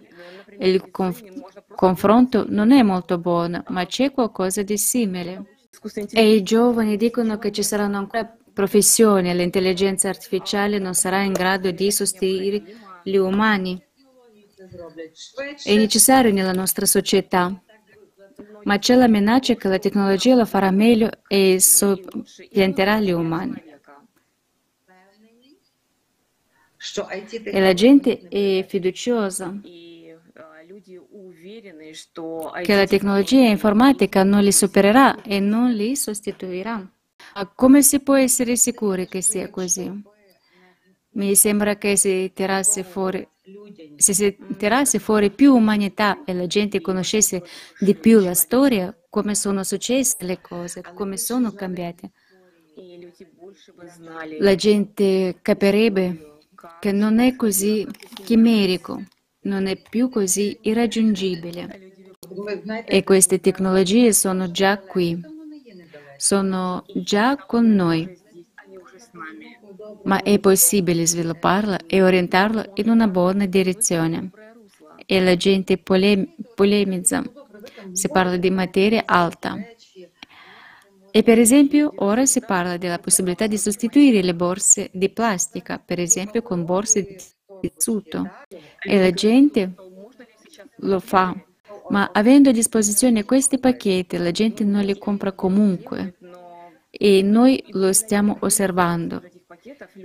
Il 0.59 0.91
conf- 0.91 1.23
confronto 1.75 2.45
non 2.47 2.71
è 2.71 2.83
molto 2.83 3.17
buono, 3.17 3.63
ma 3.69 3.85
c'è 3.85 4.11
qualcosa 4.11 4.61
di 4.61 4.77
simile. 4.77 5.57
E 6.11 6.35
i 6.35 6.43
giovani 6.43 6.97
dicono 6.97 7.37
che 7.37 7.51
ci 7.51 7.63
saranno 7.63 7.97
ancora 7.97 8.37
professioni 8.53 9.33
l'intelligenza 9.33 10.09
artificiale 10.09 10.77
non 10.77 10.93
sarà 10.93 11.21
in 11.21 11.31
grado 11.31 11.71
di 11.71 11.91
sostituire 11.91 12.61
gli 13.03 13.15
umani. 13.15 13.81
È 15.63 15.75
necessario 15.75 16.31
nella 16.31 16.51
nostra 16.51 16.85
società 16.85 17.59
ma 18.63 18.77
c'è 18.77 18.95
la 18.95 19.07
minaccia 19.07 19.55
che 19.55 19.67
la 19.67 19.79
tecnologia 19.79 20.35
lo 20.35 20.45
farà 20.45 20.71
meglio 20.71 21.09
e 21.27 21.59
soppianterà 21.59 22.99
gli 22.99 23.11
umani. 23.11 23.69
E 27.43 27.59
la 27.59 27.73
gente 27.73 28.27
è 28.27 28.65
fiduciosa 28.67 29.59
che 32.63 32.75
la 32.75 32.85
tecnologia 32.85 33.47
informatica 33.47 34.23
non 34.23 34.41
li 34.41 34.51
supererà 34.51 35.21
e 35.21 35.39
non 35.39 35.71
li 35.71 35.95
sostituirà. 35.95 36.89
Come 37.55 37.83
si 37.83 37.99
può 38.01 38.15
essere 38.15 38.55
sicuri 38.55 39.07
che 39.07 39.21
sia 39.21 39.49
così? 39.49 39.89
Mi 41.11 41.35
sembra 41.35 41.75
che 41.75 41.97
si 41.97 42.31
tirasse 42.33 42.83
fuori 42.83 43.27
se 43.95 44.13
si 44.13 44.37
tirasse 44.57 44.99
fuori 44.99 45.31
più 45.31 45.53
umanità 45.55 46.23
e 46.23 46.33
la 46.33 46.47
gente 46.47 46.81
conoscesse 46.81 47.43
di 47.79 47.95
più 47.95 48.19
la 48.19 48.33
storia, 48.33 48.95
come 49.09 49.35
sono 49.35 49.63
successe 49.63 50.17
le 50.19 50.39
cose, 50.41 50.81
come 50.93 51.17
sono 51.17 51.51
cambiate, 51.51 52.11
la 54.39 54.55
gente 54.55 55.39
capirebbe 55.41 56.39
che 56.79 56.91
non 56.91 57.19
è 57.19 57.35
così 57.35 57.85
chimerico, 58.23 59.03
non 59.41 59.67
è 59.67 59.75
più 59.77 60.09
così 60.09 60.57
irraggiungibile. 60.61 61.89
E 62.85 63.03
queste 63.03 63.39
tecnologie 63.39 64.13
sono 64.13 64.51
già 64.51 64.77
qui, 64.77 65.19
sono 66.17 66.85
già 66.93 67.35
con 67.35 67.73
noi 67.73 68.20
ma 70.03 70.21
è 70.23 70.39
possibile 70.39 71.05
svilupparla 71.05 71.79
e 71.87 72.01
orientarla 72.01 72.71
in 72.75 72.89
una 72.89 73.07
buona 73.07 73.45
direzione. 73.45 74.31
E 75.05 75.21
la 75.21 75.35
gente 75.35 75.77
polem- 75.77 76.27
polemizza, 76.55 77.23
si 77.91 78.09
parla 78.09 78.37
di 78.37 78.49
materia 78.49 79.03
alta. 79.05 79.57
E 81.13 81.23
per 81.23 81.39
esempio 81.39 81.91
ora 81.97 82.25
si 82.25 82.39
parla 82.39 82.77
della 82.77 82.99
possibilità 82.99 83.45
di 83.45 83.57
sostituire 83.57 84.21
le 84.21 84.33
borse 84.33 84.89
di 84.93 85.09
plastica, 85.09 85.77
per 85.77 85.99
esempio 85.99 86.41
con 86.41 86.63
borse 86.63 87.03
di 87.03 87.17
tessuto. 87.69 88.29
E 88.81 88.99
la 88.99 89.11
gente 89.11 89.73
lo 90.77 90.99
fa. 90.99 91.35
Ma 91.89 92.11
avendo 92.13 92.49
a 92.49 92.53
disposizione 92.53 93.25
questi 93.25 93.59
pacchetti, 93.59 94.17
la 94.17 94.31
gente 94.31 94.63
non 94.63 94.85
li 94.85 94.97
compra 94.97 95.33
comunque. 95.33 96.15
E 96.89 97.21
noi 97.21 97.61
lo 97.71 97.91
stiamo 97.91 98.37
osservando. 98.39 99.21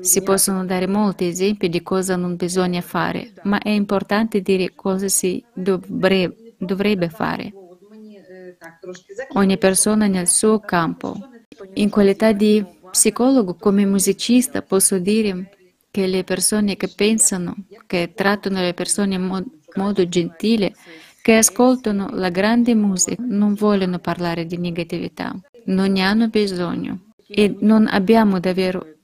Si 0.00 0.22
possono 0.22 0.64
dare 0.66 0.86
molti 0.86 1.26
esempi 1.26 1.68
di 1.68 1.82
cosa 1.82 2.16
non 2.16 2.36
bisogna 2.36 2.82
fare, 2.82 3.32
ma 3.44 3.58
è 3.58 3.70
importante 3.70 4.40
dire 4.42 4.74
cosa 4.74 5.08
si 5.08 5.42
dovrebbe, 5.54 6.54
dovrebbe 6.58 7.08
fare. 7.08 7.52
Ogni 9.32 9.56
persona 9.58 10.06
nel 10.06 10.28
suo 10.28 10.60
campo. 10.60 11.16
In 11.74 11.88
qualità 11.88 12.32
di 12.32 12.62
psicologo 12.90 13.54
come 13.54 13.86
musicista 13.86 14.60
posso 14.62 14.98
dire 14.98 15.50
che 15.90 16.06
le 16.06 16.24
persone 16.24 16.76
che 16.76 16.88
pensano, 16.94 17.54
che 17.86 18.12
trattano 18.14 18.60
le 18.60 18.74
persone 18.74 19.14
in 19.14 19.22
mod- 19.22 19.46
modo 19.74 20.06
gentile, 20.06 20.74
che 21.22 21.36
ascoltano 21.36 22.10
la 22.12 22.28
grande 22.28 22.74
musica, 22.74 23.22
non 23.26 23.54
vogliono 23.54 23.98
parlare 23.98 24.44
di 24.44 24.58
negatività, 24.58 25.34
non 25.66 25.92
ne 25.92 26.02
hanno 26.02 26.28
bisogno 26.28 27.12
e 27.26 27.56
non 27.60 27.86
abbiamo 27.88 28.38
davvero 28.38 28.95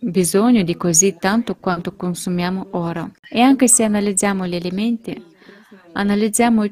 bisogno 0.00 0.62
di 0.62 0.76
così 0.76 1.16
tanto 1.18 1.56
quanto 1.56 1.94
consumiamo 1.94 2.68
ora. 2.70 3.08
E 3.28 3.40
anche 3.40 3.68
se 3.68 3.84
analizziamo 3.84 4.46
gli 4.46 4.54
elementi, 4.54 5.22
analizziamo 5.92 6.64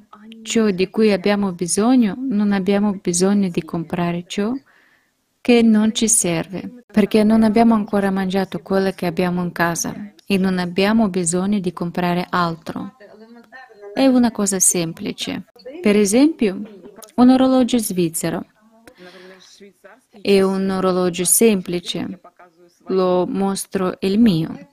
ciò 0.43 0.71
di 0.71 0.89
cui 0.89 1.13
abbiamo 1.13 1.53
bisogno, 1.53 2.17
non 2.19 2.53
abbiamo 2.53 2.99
bisogno 3.01 3.49
di 3.49 3.63
comprare 3.63 4.25
ciò 4.27 4.53
che 5.41 5.63
non 5.63 5.95
ci 5.95 6.09
serve, 6.09 6.85
perché 6.87 7.23
non 7.23 7.43
abbiamo 7.43 7.75
ancora 7.75 8.11
mangiato 8.11 8.61
quello 8.61 8.91
che 8.91 9.07
abbiamo 9.07 9.43
in 9.43 9.53
casa 9.53 10.13
e 10.27 10.37
non 10.37 10.59
abbiamo 10.59 11.09
bisogno 11.09 11.59
di 11.59 11.73
comprare 11.73 12.27
altro. 12.29 12.97
È 13.95 14.07
una 14.07 14.31
cosa 14.31 14.59
semplice. 14.59 15.47
Per 15.81 15.97
esempio, 15.97 16.61
un 17.17 17.31
orologio 17.31 17.79
svizzero. 17.79 18.45
È 20.21 20.41
un 20.43 20.71
orologio 20.71 21.25
semplice. 21.25 22.21
Lo 22.89 23.27
mostro 23.27 23.97
il 24.01 24.19
mio. 24.19 24.69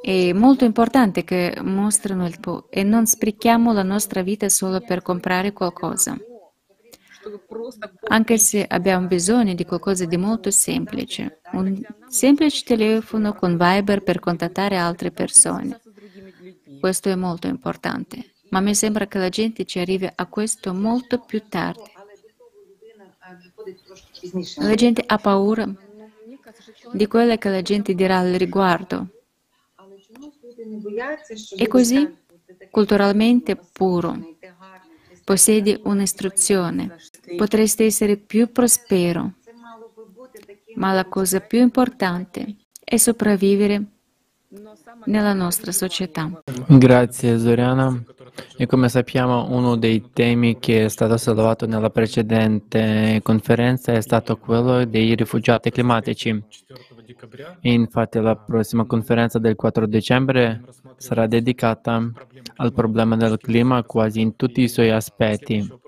È 0.00 0.32
molto 0.32 0.64
importante 0.64 1.24
che 1.24 1.58
mostrino 1.62 2.26
il 2.26 2.40
tuo 2.40 2.70
e 2.70 2.82
non 2.82 3.06
sprechiamo 3.06 3.72
la 3.72 3.82
nostra 3.82 4.22
vita 4.22 4.48
solo 4.48 4.80
per 4.80 5.02
comprare 5.02 5.52
qualcosa. 5.52 6.16
Anche 8.08 8.38
se 8.38 8.64
abbiamo 8.66 9.06
bisogno 9.06 9.52
di 9.52 9.66
qualcosa 9.66 10.06
di 10.06 10.16
molto 10.16 10.50
semplice, 10.50 11.40
un 11.52 11.82
semplice 12.08 12.64
telefono 12.64 13.34
con 13.34 13.58
Viber 13.58 14.02
per 14.02 14.20
contattare 14.20 14.78
altre 14.78 15.10
persone. 15.10 15.78
Questo 16.80 17.10
è 17.10 17.14
molto 17.14 17.46
importante, 17.46 18.36
ma 18.48 18.60
mi 18.60 18.74
sembra 18.74 19.06
che 19.06 19.18
la 19.18 19.28
gente 19.28 19.66
ci 19.66 19.78
arrivi 19.78 20.10
a 20.12 20.26
questo 20.26 20.72
molto 20.72 21.18
più 21.18 21.42
tardi. 21.46 21.90
La 24.56 24.74
gente 24.74 25.04
ha 25.06 25.18
paura 25.18 25.70
di 26.92 27.06
quello 27.06 27.36
che 27.36 27.48
la 27.48 27.62
gente 27.62 27.94
dirà 27.94 28.18
al 28.18 28.32
riguardo. 28.34 29.08
E 31.56 31.68
così, 31.68 32.16
culturalmente 32.70 33.56
puro, 33.56 34.36
possiedi 35.24 35.78
un'istruzione, 35.84 36.96
potresti 37.36 37.84
essere 37.84 38.16
più 38.16 38.50
prospero, 38.50 39.34
ma 40.74 40.92
la 40.92 41.04
cosa 41.04 41.40
più 41.40 41.60
importante 41.60 42.56
è 42.82 42.96
sopravvivere 42.96 43.84
nella 45.04 45.32
nostra 45.32 45.72
società. 45.72 46.42
Grazie 46.66 47.38
Zoriana. 47.38 48.02
E 48.56 48.66
come 48.66 48.88
sappiamo 48.88 49.46
uno 49.50 49.76
dei 49.76 50.10
temi 50.12 50.58
che 50.58 50.84
è 50.84 50.88
stato 50.88 51.16
sollevato 51.16 51.66
nella 51.66 51.90
precedente 51.90 53.20
conferenza 53.22 53.92
è 53.92 54.00
stato 54.00 54.36
quello 54.36 54.84
dei 54.84 55.14
rifugiati 55.14 55.70
climatici. 55.70 56.42
Infatti 57.62 58.20
la 58.20 58.36
prossima 58.36 58.84
conferenza 58.84 59.38
del 59.38 59.56
4 59.56 59.86
dicembre 59.86 60.62
sarà 60.96 61.26
dedicata 61.26 62.12
al 62.56 62.72
problema 62.72 63.16
del 63.16 63.38
clima 63.38 63.82
quasi 63.82 64.20
in 64.20 64.36
tutti 64.36 64.62
i 64.62 64.68
suoi 64.68 64.90
aspetti. 64.90 65.78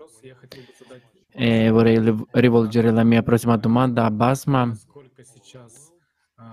E 1.35 1.71
vorrei 1.71 2.26
rivolgere 2.32 2.90
la 2.90 3.04
mia 3.04 3.23
prossima 3.23 3.56
domanda 3.56 4.04
a 4.04 4.11
Basma. 4.11 4.71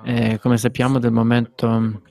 E 0.04 0.40
come 0.40 0.58
sappiamo, 0.58 1.00
dal 1.00 1.12
momento 1.12 2.02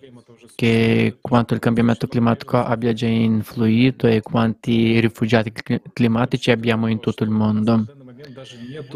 che 0.59 1.19
quanto 1.21 1.55
il 1.55 1.61
cambiamento 1.61 2.09
climatico 2.09 2.57
abbia 2.57 2.93
già 2.93 3.07
influito 3.07 4.09
e 4.09 4.23
quanti 4.23 4.99
rifugiati 4.99 5.53
climatici 5.93 6.51
abbiamo 6.51 6.89
in 6.89 6.99
tutto 6.99 7.23
il 7.23 7.31
mondo. 7.31 7.87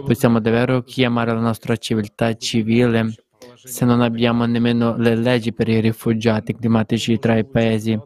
Possiamo 0.05 0.41
davvero 0.41 0.83
chiamare 0.83 1.33
la 1.33 1.39
nostra 1.39 1.77
civiltà 1.77 2.35
civile 2.35 3.15
se 3.63 3.85
non 3.85 4.01
abbiamo 4.01 4.45
nemmeno 4.45 4.97
le 4.97 5.15
leggi 5.15 5.53
per 5.53 5.69
i 5.69 5.81
rifugiati 5.81 6.53
climatici 6.53 7.17
tra 7.21 7.39
i 7.39 7.45
paesi? 7.45 7.97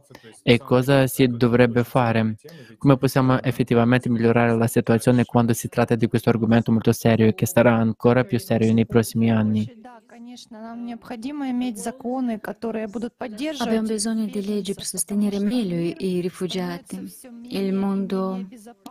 E 0.42 0.58
cosa 0.58 1.06
si 1.06 1.26
dovrebbe 1.26 1.82
fare? 1.82 2.34
Come 2.76 2.98
possiamo 2.98 3.40
effettivamente 3.40 4.10
migliorare 4.10 4.54
la 4.54 4.66
situazione 4.66 5.24
quando 5.24 5.54
si 5.54 5.68
tratta 5.70 5.94
di 5.94 6.08
questo 6.08 6.28
argomento 6.28 6.72
molto 6.72 6.92
serio 6.92 7.26
e 7.26 7.34
che 7.34 7.46
sarà 7.46 7.74
ancora 7.74 8.24
più 8.24 8.38
serio 8.38 8.70
nei 8.74 8.86
prossimi 8.86 9.30
anni? 9.30 9.66
Abbiamo 13.58 13.86
bisogno 13.86 14.24
di 14.24 14.46
leggi 14.46 14.72
per 14.72 14.84
sostenere 14.84 15.38
meglio 15.38 15.94
i 15.98 16.20
rifugiati. 16.20 17.12
Il 17.50 17.74
mondo 17.74 18.46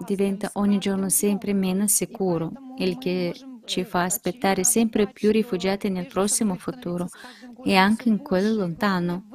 diventa 0.06 0.52
ogni 0.54 0.78
giorno 0.78 1.10
sempre 1.10 1.54
meno 1.54 1.88
sicuro, 1.88 2.52
il 2.78 3.00
che 3.00 3.34
ci 3.66 3.84
fa 3.84 4.04
aspettare 4.04 4.64
sempre 4.64 5.12
più 5.12 5.32
rifugiati 5.32 5.90
nel 5.90 6.06
prossimo 6.06 6.54
futuro 6.56 7.08
e 7.64 7.76
anche 7.76 8.08
in 8.10 8.20
quello 8.22 8.54
lontano. 8.58 9.30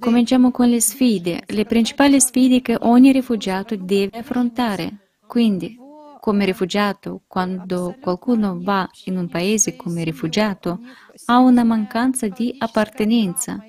Cominciamo 0.00 0.50
con 0.50 0.68
le 0.68 0.80
sfide, 0.80 1.44
le 1.46 1.64
principali 1.64 2.20
sfide 2.20 2.60
che 2.62 2.76
ogni 2.80 3.12
rifugiato 3.12 3.76
deve 3.76 4.18
affrontare. 4.18 5.12
Quindi, 5.26 5.82
come 6.24 6.46
rifugiato, 6.46 7.20
quando 7.26 7.98
qualcuno 8.00 8.58
va 8.58 8.88
in 9.04 9.18
un 9.18 9.28
paese 9.28 9.76
come 9.76 10.04
rifugiato, 10.04 10.80
ha 11.26 11.36
una 11.36 11.64
mancanza 11.64 12.28
di 12.28 12.54
appartenenza, 12.56 13.62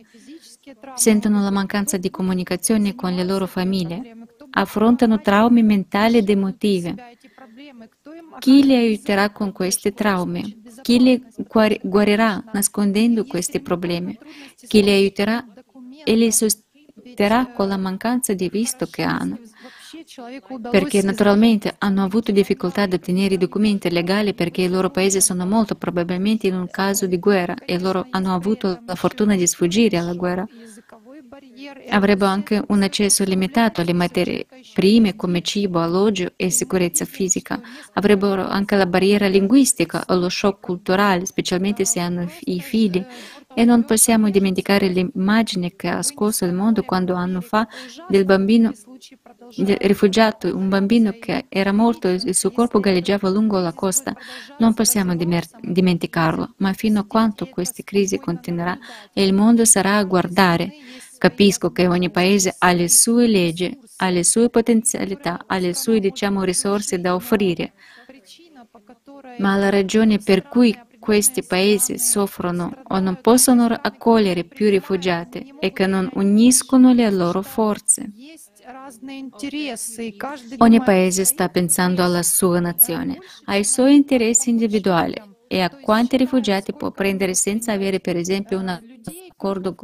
sentono 0.93 1.41
la 1.41 1.51
mancanza 1.51 1.97
di 1.97 2.09
comunicazione 2.09 2.95
con 2.95 3.13
le 3.13 3.25
loro 3.25 3.45
famiglie, 3.45 4.15
affrontano 4.51 5.19
traumi 5.19 5.63
mentali 5.63 6.19
ed 6.19 6.29
emotive. 6.29 6.95
Chi 8.39 8.63
li 8.63 8.73
aiuterà 8.73 9.31
con 9.31 9.51
questi 9.51 9.93
traumi? 9.93 10.63
Chi 10.81 11.01
li 11.01 11.21
guarirà 11.81 12.41
nascondendo 12.53 13.25
questi 13.25 13.59
problemi? 13.59 14.17
Chi 14.55 14.81
li 14.81 14.91
aiuterà 14.91 15.45
e 16.05 16.15
li 16.15 16.31
sosterrà 16.31 17.51
con 17.51 17.67
la 17.67 17.75
mancanza 17.75 18.33
di 18.33 18.47
visto 18.47 18.85
che 18.85 19.03
hanno? 19.03 19.41
Perché 20.69 21.01
naturalmente 21.01 21.75
hanno 21.77 22.03
avuto 22.03 22.31
difficoltà 22.31 22.83
ad 22.83 22.93
ottenere 22.93 23.35
i 23.35 23.37
documenti 23.37 23.89
legali 23.89 24.33
perché 24.33 24.63
i 24.63 24.69
loro 24.69 24.89
paesi 24.89 25.21
sono 25.21 25.45
molto 25.45 25.75
probabilmente 25.75 26.47
in 26.47 26.55
un 26.55 26.69
caso 26.69 27.05
di 27.05 27.17
guerra 27.19 27.55
e 27.65 27.79
loro 27.79 28.07
hanno 28.09 28.33
avuto 28.33 28.81
la 28.85 28.95
fortuna 28.95 29.35
di 29.35 29.47
sfuggire 29.47 29.97
alla 29.97 30.13
guerra. 30.13 30.47
Avrebbero 31.89 32.29
anche 32.29 32.63
un 32.67 32.83
accesso 32.83 33.23
limitato 33.23 33.81
alle 33.81 33.93
materie 33.93 34.45
prime 34.73 35.15
come 35.15 35.41
cibo, 35.41 35.79
alloggio 35.79 36.33
e 36.35 36.49
sicurezza 36.49 37.05
fisica. 37.05 37.59
Avrebbero 37.93 38.47
anche 38.47 38.75
la 38.75 38.85
barriera 38.85 39.27
linguistica 39.27 40.03
o 40.07 40.15
lo 40.15 40.29
shock 40.29 40.61
culturale, 40.61 41.25
specialmente 41.25 41.83
se 41.85 41.99
hanno 41.99 42.29
i 42.41 42.59
figli. 42.59 43.03
E 43.55 43.63
non 43.63 43.85
possiamo 43.85 44.29
dimenticare 44.29 44.87
l'immagine 44.87 45.75
che 45.75 45.87
ha 45.87 46.03
scosso 46.03 46.45
il 46.45 46.53
mondo 46.53 46.83
quando 46.83 47.13
anno 47.13 47.41
fa 47.41 47.67
del 48.09 48.25
bambino 48.25 48.73
del 49.55 49.77
rifugiato, 49.79 50.55
un 50.55 50.69
bambino 50.69 51.15
che 51.19 51.45
era 51.49 51.71
morto 51.71 52.07
e 52.07 52.13
il 52.13 52.35
suo 52.35 52.51
corpo 52.51 52.79
galleggiava 52.79 53.29
lungo 53.29 53.59
la 53.59 53.73
costa. 53.73 54.15
Non 54.57 54.73
possiamo 54.73 55.15
dimenticarlo, 55.15 56.55
ma 56.57 56.73
fino 56.73 56.99
a 56.99 57.05
quanto 57.05 57.47
questa 57.47 57.83
crisi 57.83 58.19
continuerà 58.19 58.77
e 59.13 59.23
il 59.23 59.33
mondo 59.33 59.63
sarà 59.65 59.97
a 59.97 60.03
guardare. 60.03 60.73
Capisco 61.17 61.71
che 61.71 61.87
ogni 61.87 62.09
paese 62.09 62.55
ha 62.57 62.73
le 62.73 62.89
sue 62.89 63.27
leggi, 63.27 63.77
ha 63.97 64.09
le 64.09 64.23
sue 64.23 64.49
potenzialità, 64.49 65.43
ha 65.45 65.57
le 65.59 65.73
sue, 65.73 65.99
diciamo, 65.99 66.43
risorse 66.43 66.99
da 66.99 67.15
offrire. 67.15 67.73
Ma 69.37 69.55
la 69.55 69.69
ragione 69.69 70.17
per 70.17 70.43
cui 70.47 70.77
questi 71.05 71.43
paesi 71.45 71.99
soffrono 71.99 72.79
o 72.81 72.99
non 72.99 73.21
possono 73.21 73.65
accogliere 73.65 74.43
più 74.43 74.71
rifugiati 74.71 75.53
è 75.59 75.71
che 75.71 75.85
non 75.85 76.09
uniscono 76.13 76.93
le 76.93 77.11
loro 77.11 77.43
forze. 77.43 78.11
Ogni 80.57 80.81
paese 80.81 81.23
sta 81.23 81.49
pensando 81.49 82.03
alla 82.03 82.23
sua 82.23 82.59
nazione, 82.59 83.19
ai 83.43 83.63
suoi 83.63 83.93
interessi 83.93 84.49
individuali 84.49 85.13
e 85.45 85.61
a 85.61 85.69
quanti 85.79 86.17
rifugiati 86.17 86.73
può 86.73 86.89
prendere 86.89 87.35
senza 87.35 87.71
avere 87.71 87.99
per 87.99 88.17
esempio 88.17 88.57
un 88.57 88.69
accordo 88.69 89.75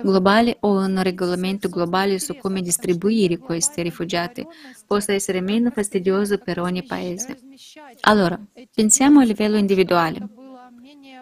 globale 0.00 0.56
o 0.62 0.76
un 0.80 1.00
regolamento 1.04 1.68
globale 1.68 2.18
su 2.18 2.34
come 2.34 2.62
distribuire 2.62 3.38
questi 3.38 3.80
rifugiati 3.82 4.44
possa 4.84 5.12
essere 5.12 5.40
meno 5.40 5.70
fastidioso 5.70 6.38
per 6.38 6.58
ogni 6.58 6.84
paese. 6.84 7.38
Allora, 8.00 8.40
pensiamo 8.74 9.20
a 9.20 9.24
livello 9.24 9.56
individuale 9.56 10.30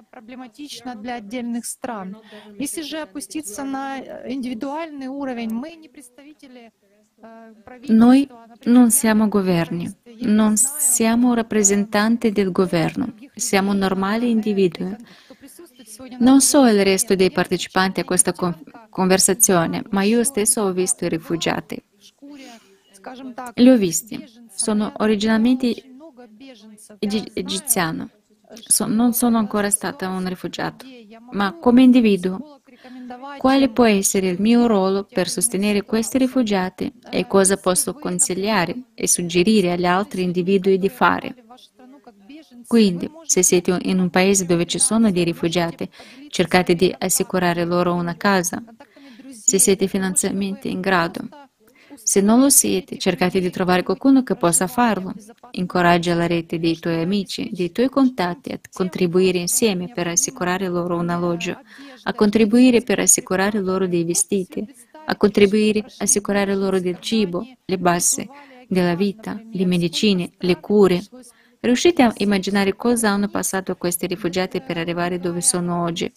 проблематично 0.10 0.96
для 0.96 1.16
отдельных 1.16 1.66
стран. 1.66 2.18
Если 2.58 2.82
же 2.82 3.00
опуститься 3.00 3.64
на 3.64 4.00
индивидуальный 4.26 5.08
уровень, 5.08 5.52
мы 5.52 5.76
не 5.76 5.90
представители 5.90 6.72
Noi 7.88 8.28
non 8.66 8.90
siamo 8.90 9.28
governi, 9.28 9.88
non 10.22 10.58
siamo 10.58 11.36
rappresentanti 11.36 12.32
del 12.32 12.52
governo, 12.52 13.14
siamo 13.36 13.74
normali 13.74 14.32
individui. 14.32 14.96
Non 16.18 16.42
so 16.42 16.66
il 16.66 16.84
resto 16.84 17.14
dei 17.14 17.32
partecipanti 17.32 18.00
a 18.00 18.06
questa 18.06 18.34
conversazione, 18.90 19.84
ma 19.92 20.02
io 20.04 20.24
stesso 20.24 20.62
ho 20.62 20.72
visto 20.72 21.06
i 21.06 21.10
rifugiati. 21.10 21.84
Li 23.56 23.70
ho 23.70 23.78
visti. 23.78 24.26
Sono 24.50 24.92
originalmente 24.98 25.74
egiziano. 27.34 28.10
So, 28.53 28.87
non 28.87 29.13
sono 29.13 29.39
ancora 29.39 29.71
stata 29.71 30.09
un 30.09 30.27
rifugiato, 30.27 30.85
ma 31.31 31.57
come 31.59 31.83
individuo, 31.83 32.61
quale 33.37 33.71
può 33.71 33.85
essere 33.85 34.29
il 34.29 34.41
mio 34.41 34.67
ruolo 34.67 35.05
per 35.05 35.29
sostenere 35.29 35.85
questi 35.85 36.19
rifugiati 36.19 36.93
e 37.11 37.27
cosa 37.27 37.57
posso 37.57 37.95
consigliare 37.95 38.89
e 38.95 39.09
suggerire 39.09 39.73
agli 39.73 39.87
altri 39.87 40.23
individui 40.23 40.79
di 40.79 40.89
fare? 40.89 41.35
Quindi, 42.67 43.11
se 43.23 43.43
siete 43.43 43.77
in 43.83 43.99
un 43.99 44.11
paese 44.11 44.45
dove 44.45 44.67
ci 44.67 44.79
sono 44.79 45.11
dei 45.11 45.25
rifugiati, 45.25 45.89
cercate 46.29 46.75
di 46.75 46.95
assicurare 46.97 47.65
loro 47.65 47.95
una 47.95 48.17
casa, 48.17 48.63
se 49.29 49.59
siete 49.59 49.87
finanziariamente 49.87 50.69
in 50.69 50.81
grado. 50.81 51.29
Se 52.03 52.21
non 52.21 52.41
lo 52.41 52.51
siete, 52.51 52.99
cercate 52.99 53.41
di 53.41 53.51
trovare 53.51 53.83
qualcuno 53.83 54.23
che 54.23 54.37
possa 54.37 54.67
farlo. 54.67 55.13
Incoraggia 55.53 56.15
la 56.15 56.27
rete 56.27 56.59
dei 56.59 56.79
tuoi 56.79 57.01
amici, 57.01 57.51
dei 57.53 57.73
tuoi 57.73 57.89
contatti 57.89 58.53
a 58.53 58.61
contribuire 58.73 59.39
insieme 59.39 59.91
per 59.93 60.09
assicurare 60.09 60.69
loro 60.69 60.97
un 60.97 61.09
alloggio, 61.09 61.59
a 62.03 62.15
contribuire 62.15 62.83
per 62.83 63.01
assicurare 63.01 63.61
loro 63.61 63.87
dei 63.87 64.05
vestiti, 64.05 64.65
a 65.07 65.17
contribuire 65.17 65.81
a 65.81 65.85
assicurare 65.99 66.55
loro 66.55 66.81
del 66.81 66.99
cibo, 67.01 67.47
le 67.65 67.79
basi 67.79 68.29
della 68.69 68.95
vita, 68.95 69.41
le 69.51 69.67
medicine, 69.67 70.31
le 70.39 70.61
cure. 70.61 71.03
Riuscite 71.61 72.03
a 72.03 72.13
immaginare 72.19 72.77
cosa 72.77 73.11
hanno 73.11 73.29
passato 73.29 73.75
questi 73.77 74.07
rifugiati 74.07 74.61
per 74.61 74.79
arrivare 74.79 75.19
dove 75.19 75.41
sono 75.41 75.83
oggi? 75.83 76.13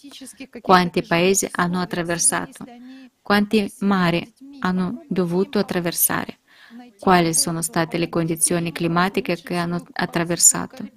Quanti 0.61 1.03
paesi 1.03 1.47
hanno 1.51 1.79
attraversato? 1.79 2.65
Quanti 3.29 3.71
mari 3.81 4.33
hanno 4.61 5.03
dovuto 5.07 5.59
attraversare, 5.59 6.39
quali 6.97 7.35
sono 7.35 7.61
state 7.61 7.99
le 7.99 8.09
condizioni 8.09 8.71
climatiche 8.71 9.35
che 9.35 9.53
hanno 9.53 9.85
attraversato. 9.93 10.89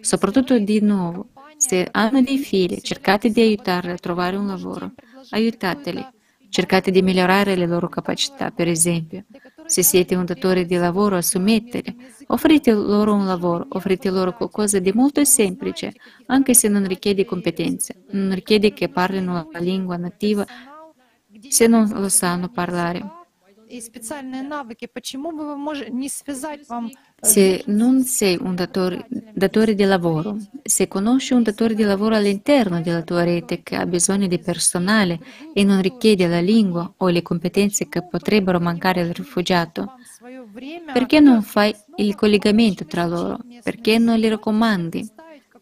Soprattutto 0.00 0.56
di 0.56 0.80
nuovo, 0.80 1.30
se 1.56 1.88
hanno 1.90 2.22
dei 2.22 2.38
figli, 2.38 2.78
cercate 2.80 3.30
di 3.30 3.40
aiutarli 3.40 3.90
a 3.90 3.96
trovare 3.96 4.36
un 4.36 4.46
lavoro, 4.46 4.92
aiutateli, 5.30 6.06
cercate 6.48 6.92
di 6.92 7.02
migliorare 7.02 7.56
le 7.56 7.66
loro 7.66 7.88
capacità, 7.88 8.52
per 8.52 8.68
esempio. 8.68 9.24
Se 9.66 9.82
siete 9.82 10.14
un 10.14 10.26
datore 10.26 10.66
di 10.66 10.76
lavoro, 10.76 11.16
assumeteli, 11.16 11.96
offrite 12.28 12.70
loro 12.70 13.14
un 13.14 13.26
lavoro, 13.26 13.66
offrite 13.70 14.10
loro 14.10 14.32
qualcosa 14.32 14.78
di 14.78 14.92
molto 14.92 15.24
semplice, 15.24 15.92
anche 16.26 16.54
se 16.54 16.68
non 16.68 16.86
richiede 16.86 17.24
competenze, 17.24 18.04
non 18.10 18.32
richiede 18.32 18.72
che 18.72 18.88
parlino 18.88 19.48
la 19.50 19.58
lingua 19.58 19.96
nativa 19.96 20.46
se 21.48 21.66
non 21.66 21.88
lo 21.88 22.08
sanno 22.08 22.48
parlare. 22.48 23.22
Se 27.20 27.64
non 27.66 28.02
sei 28.02 28.38
un 28.40 28.54
datore, 28.54 29.06
datore, 29.32 29.74
di 29.74 29.82
lavoro, 29.84 30.36
se 30.62 30.86
conosci 30.86 31.32
un 31.32 31.42
datore 31.42 31.74
di 31.74 31.82
lavoro 31.82 32.14
all'interno 32.14 32.80
della 32.80 33.02
tua 33.02 33.24
rete 33.24 33.62
che 33.62 33.74
ha 33.76 33.86
bisogno 33.86 34.26
di 34.26 34.38
personale 34.38 35.18
e 35.52 35.64
non 35.64 35.80
richiede 35.80 36.28
la 36.28 36.40
lingua 36.40 36.92
o 36.98 37.08
le 37.08 37.22
competenze 37.22 37.88
che 37.88 38.06
potrebbero 38.06 38.60
mancare 38.60 39.00
al 39.00 39.08
rifugiato, 39.08 39.94
perché 40.92 41.18
non 41.20 41.42
fai 41.42 41.74
il 41.96 42.14
collegamento 42.14 42.84
tra 42.84 43.06
loro? 43.06 43.40
Perché 43.62 43.98
non 43.98 44.18
li 44.18 44.28
raccomandi? 44.28 45.13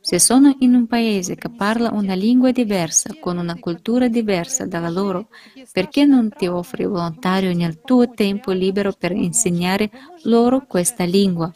Se 0.04 0.18
sono 0.18 0.52
in 0.58 0.74
un 0.74 0.88
paese 0.88 1.36
che 1.36 1.48
parla 1.48 1.92
una 1.92 2.14
lingua 2.14 2.50
diversa, 2.50 3.14
con 3.20 3.38
una 3.38 3.56
cultura 3.56 4.08
diversa 4.08 4.66
dalla 4.66 4.88
loro, 4.88 5.28
perché 5.70 6.04
non 6.04 6.28
ti 6.36 6.48
offri 6.48 6.84
volontario 6.84 7.54
nel 7.54 7.80
tuo 7.82 8.10
tempo 8.10 8.50
libero 8.50 8.92
per 8.92 9.12
insegnare 9.12 9.90
loro 10.24 10.66
questa 10.66 11.04
lingua? 11.04 11.52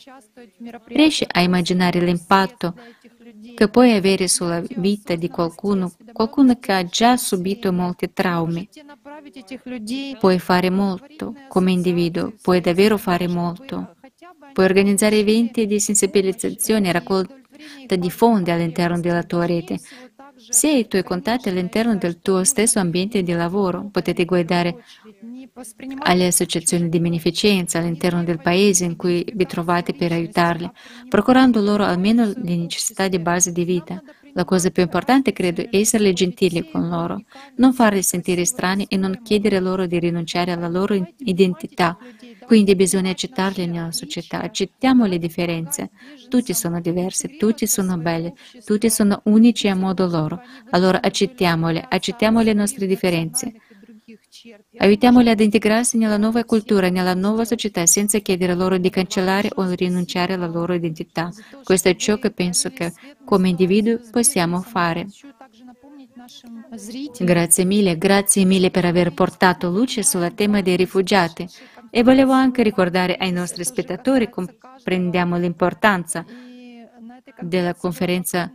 Riesci 0.85 1.27
a 1.29 1.41
immaginare 1.41 1.99
l'impatto 2.01 2.75
che 3.57 3.69
puoi 3.69 3.93
avere 3.93 4.29
sulla 4.29 4.63
vita 4.77 5.17
di 5.17 5.29
qualcuno, 5.29 5.93
qualcuno 6.13 6.57
che 6.61 6.73
ha 6.73 6.85
già 6.85 7.17
subito 7.17 7.73
molti 7.73 8.13
traumi. 8.13 8.69
Puoi 10.21 10.39
fare 10.39 10.71
molto 10.71 11.35
come 11.49 11.73
individuo, 11.73 12.33
puoi 12.41 12.61
davvero 12.61 12.97
fare 12.97 13.27
molto. 13.27 13.97
Puoi 14.53 14.67
organizzare 14.67 15.19
eventi 15.19 15.67
di 15.67 15.81
sensibilizzazione, 15.81 16.93
raccogliere 16.93 17.45
da 17.87 17.97
diffonde 17.97 18.53
all'interno 18.53 19.01
della 19.01 19.23
tua 19.23 19.47
rete. 19.47 19.79
Se 20.37 20.71
i 20.71 20.87
tuoi 20.87 21.03
contatti 21.03 21.49
all'interno 21.49 21.97
del 21.97 22.21
tuo 22.21 22.45
stesso 22.45 22.79
ambiente 22.79 23.23
di 23.23 23.33
lavoro, 23.33 23.89
potete 23.91 24.25
guardare 24.25 24.77
alle 26.01 26.27
associazioni 26.27 26.89
di 26.89 27.01
beneficenza 27.01 27.79
all'interno 27.79 28.23
del 28.23 28.41
paese 28.41 28.85
in 28.85 28.97
cui 28.97 29.25
vi 29.35 29.47
trovate 29.47 29.95
per 29.95 30.13
aiutarli, 30.13 30.71
procurando 31.09 31.61
loro 31.61 31.85
almeno 31.85 32.27
le 32.27 32.57
necessità 32.57 33.09
di 33.09 33.19
base 33.19 33.53
di 33.53 33.65
vita. 33.65 34.03
La 34.37 34.45
cosa 34.45 34.71
più 34.71 34.83
importante, 34.83 35.33
credo, 35.33 35.63
è 35.63 35.69
essere 35.71 36.13
gentili 36.13 36.69
con 36.71 36.91
loro, 36.91 37.23
non 37.57 37.73
farli 37.73 38.03
sentire 38.03 38.45
strani 38.45 38.85
e 38.87 38.99
non 38.99 39.21
chiedere 39.23 39.61
loro 39.61 39.87
di 39.87 39.99
rinunciare 39.99 40.53
alla 40.53 40.69
loro 40.69 40.95
identità 41.17 41.97
quindi 42.47 42.77
bisogna 42.77 43.11
accettarli 43.11 43.67
nella 43.67 43.91
società, 43.91 44.41
accettiamo 44.41 45.05
le 45.05 45.19
differenze. 45.19 45.91
Tutti 46.29 46.55
sono 46.55 46.81
diversi, 46.81 47.37
tutti 47.37 47.67
sono 47.67 47.99
belli, 47.99 48.33
tutti 48.65 48.89
sono 48.89 49.21
unici 49.25 49.67
a 49.67 49.75
modo 49.75 50.07
loro. 50.07 50.41
Allora 50.71 51.03
accettiamole, 51.03 51.85
accettiamo 51.89 52.43
le 52.43 52.53
nostre 52.53 52.87
differenze. 52.87 53.53
Aiutiamoli 54.79 55.31
ad 55.31 55.41
integrarsi 55.41 55.99
nella 55.99 56.17
nuova 56.17 56.45
cultura, 56.45 56.89
nella 56.91 57.15
nuova 57.15 57.45
società, 57.45 57.85
senza 57.87 58.21
chiedere 58.21 58.55
loro 58.55 58.79
di 58.79 58.89
cancellare 58.89 59.51
o 59.57 59.69
rinunciare 59.71 60.35
alla 60.35 60.47
loro 60.47 60.75
identità. 60.75 61.33
Questo 61.65 61.89
è 61.89 61.97
ciò 61.97 62.17
che 62.17 62.31
penso 62.31 62.71
che 62.71 62.93
come 63.25 63.49
individui 63.49 63.99
possiamo 64.13 64.61
fare. 64.61 65.09
Grazie 67.19 67.65
mille, 67.65 67.99
grazie 67.99 68.45
mille 68.45 68.71
per 68.71 68.85
aver 68.85 69.13
portato 69.13 69.71
luce 69.71 70.05
sul 70.05 70.33
tema 70.35 70.61
dei 70.61 70.77
rifugiati. 70.77 71.49
E 71.91 72.05
volevo 72.05 72.31
anche 72.31 72.63
ricordare 72.63 73.17
ai 73.17 73.33
nostri 73.33 73.65
spettatori, 73.65 74.31
comprendiamo 74.31 75.37
l'importanza 75.37 76.25
della 77.41 77.75
conferenza 77.75 78.53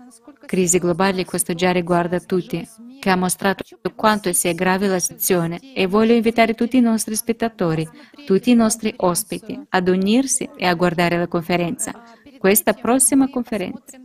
Crisi 0.51 0.79
globale, 0.79 1.23
questo 1.23 1.53
già 1.53 1.71
riguarda 1.71 2.19
tutti, 2.19 2.67
che 2.99 3.09
ha 3.09 3.15
mostrato 3.15 3.63
quanto 3.95 4.33
sia 4.33 4.51
grave 4.51 4.87
la 4.87 4.99
situazione 4.99 5.73
e 5.73 5.87
voglio 5.87 6.11
invitare 6.11 6.55
tutti 6.55 6.75
i 6.75 6.81
nostri 6.81 7.15
spettatori, 7.15 7.87
tutti 8.25 8.51
i 8.51 8.53
nostri 8.53 8.93
ospiti 8.97 9.57
ad 9.69 9.87
unirsi 9.87 10.49
e 10.57 10.65
a 10.65 10.73
guardare 10.73 11.17
la 11.17 11.29
conferenza, 11.29 12.03
questa 12.37 12.73
prossima 12.73 13.29
conferenza 13.29 13.95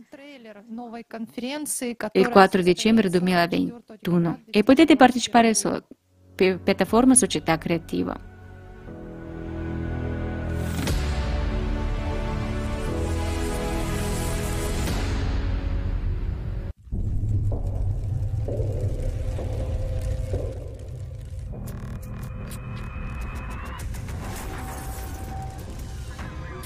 il 2.13 2.29
4 2.29 2.61
dicembre 2.61 3.09
2021 3.09 4.43
e 4.49 4.63
potete 4.63 4.95
partecipare 4.95 5.53
sulla 5.53 5.83
piattaforma 6.33 7.13
Società 7.13 7.57
Creativa. 7.57 8.36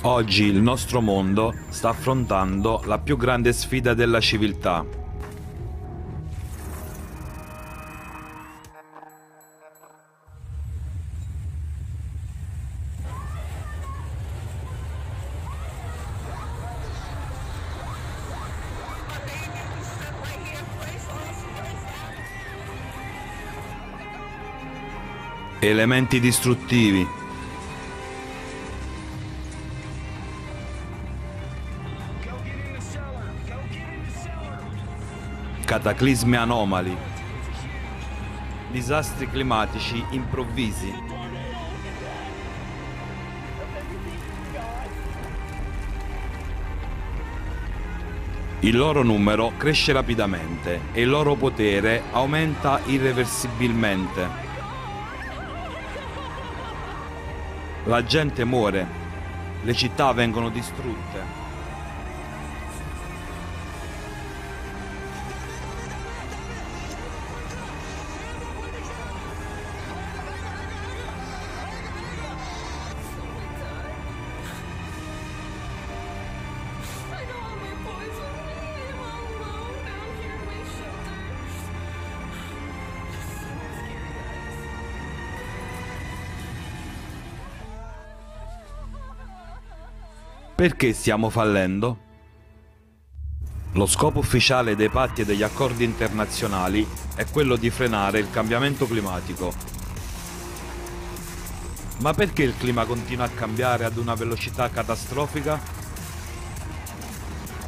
Oggi 0.04 0.46
il 0.46 0.60
nostro 0.60 1.00
mondo 1.00 1.54
sta 1.70 1.90
affrontando 1.90 2.82
la 2.86 2.98
più 2.98 3.18
grande 3.18 3.54
sfida 3.54 3.94
della 3.94 4.20
civiltà. 4.20 4.84
Elementi 25.60 26.20
distruttivi 26.20 27.20
cataclismi 35.82 36.36
anomali, 36.36 36.96
disastri 38.70 39.28
climatici 39.28 40.06
improvvisi. 40.12 40.94
Il 48.60 48.78
loro 48.78 49.02
numero 49.02 49.54
cresce 49.58 49.92
rapidamente 49.92 50.82
e 50.92 51.02
il 51.02 51.10
loro 51.10 51.34
potere 51.34 52.04
aumenta 52.12 52.80
irreversibilmente. 52.86 54.30
La 57.86 58.04
gente 58.04 58.44
muore, 58.46 58.88
le 59.64 59.74
città 59.74 60.12
vengono 60.14 60.50
distrutte. 60.50 61.41
Perché 90.62 90.94
stiamo 90.94 91.32
fallendo? 91.32 91.98
Lo 93.72 93.88
scopo 93.88 94.20
ufficiale 94.20 94.76
dei 94.76 94.90
patti 94.90 95.22
e 95.22 95.26
degli 95.26 95.42
accordi 95.42 95.84
internazionali 95.84 96.88
è 97.16 97.26
quello 97.26 97.56
di 97.56 97.72
frenare 97.72 98.20
il 98.20 98.30
cambiamento 98.30 98.86
climatico. 98.86 99.52
Ma 102.02 102.14
perché 102.14 102.44
il 102.44 102.56
clima 102.56 102.86
continua 102.86 103.26
a 103.26 103.30
cambiare 103.30 103.86
ad 103.86 103.98
una 103.98 104.14
velocità 104.14 104.70
catastrofica? 104.70 105.60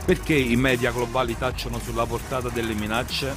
Perché 0.06 0.36
i 0.36 0.56
media 0.56 0.92
globali 0.92 1.36
tacciono 1.36 1.80
sulla 1.80 2.06
portata 2.06 2.50
delle 2.50 2.76
minacce? 2.76 3.34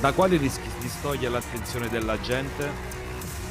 Da 0.00 0.10
quali 0.10 0.36
rischi 0.36 0.68
si 0.68 0.78
distoglie 0.80 1.28
l'attenzione 1.28 1.88
della 1.88 2.20
gente? 2.20 2.95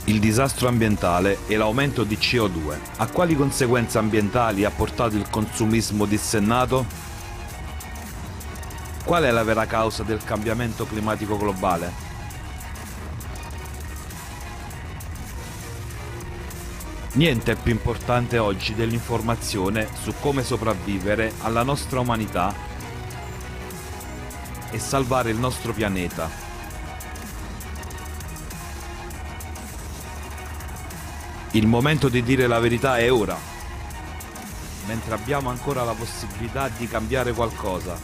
Il 0.06 0.20
disastro 0.20 0.68
ambientale 0.68 1.39
e 1.48 1.56
l'aumento 1.56 2.04
di 2.04 2.15
CO2. 2.15 2.78
A 2.98 3.08
quali 3.08 3.36
conseguenze 3.36 3.98
ambientali 3.98 4.63
ha 4.63 4.70
portato 4.70 5.15
il 5.15 5.28
consumismo 5.30 6.06
dissennato? 6.06 6.86
Qual 9.04 9.24
è 9.24 9.32
la 9.32 9.44
vera 9.44 9.65
causa 9.65 10.04
del 10.04 10.24
cambiamento 10.24 10.86
climatico 10.86 11.38
globale? 11.38 12.04
Niente 17.13 17.54
è 17.54 17.56
più 17.56 17.72
importante 17.72 18.38
oggi 18.38 18.76
dell'informazione 18.76 19.88
su 20.02 20.13
come 20.20 20.44
sopravvivere 20.44 21.34
alla 21.41 21.63
nostra 21.63 22.00
umanità 22.00 22.54
e 24.70 24.78
salvare 24.78 25.32
il 25.32 25.38
nostro 25.38 25.72
pianeta. 25.72 26.45
Il 31.56 31.68
momento 31.68 32.10
di 32.10 32.22
dire 32.22 32.48
la 32.48 32.60
verità 32.60 32.98
è 32.98 33.10
ora, 33.10 33.38
mentre 34.88 35.13
abbiamo 35.13 35.50
ancora 35.50 35.86
la 35.86 35.94
possibilità 35.94 36.68
di 36.68 36.86
cambiare 36.86 37.32
qualcosa. 37.32 37.96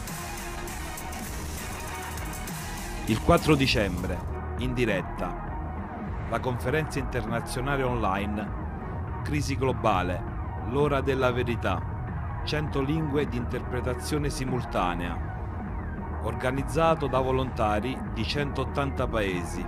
Il 3.04 3.20
4 3.20 3.54
dicembre, 3.54 4.18
in 4.60 4.72
diretta, 4.72 6.30
la 6.30 6.40
conferenza 6.40 6.98
internazionale 6.98 7.82
online. 7.82 9.20
Crisi 9.22 9.54
globale, 9.58 10.22
l'ora 10.70 11.02
della 11.02 11.30
verità, 11.30 12.40
100 12.46 12.80
lingue 12.80 13.28
di 13.28 13.36
interpretazione 13.36 14.30
simultanea, 14.30 16.20
organizzato 16.22 17.06
da 17.06 17.20
volontari 17.20 18.00
di 18.14 18.26
180 18.26 19.06
paesi. 19.08 19.66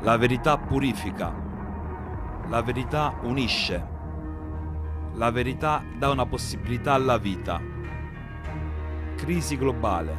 La 0.00 0.18
verità 0.18 0.58
purifica, 0.58 1.46
la 2.48 2.62
verità 2.62 3.14
unisce. 3.24 3.96
La 5.14 5.30
verità 5.30 5.82
dà 5.98 6.08
una 6.08 6.24
possibilità 6.24 6.94
alla 6.94 7.18
vita. 7.18 7.60
Crisi 9.16 9.58
globale. 9.58 10.16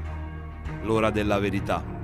L'ora 0.83 1.09
della 1.09 1.39
verità. 1.39 1.98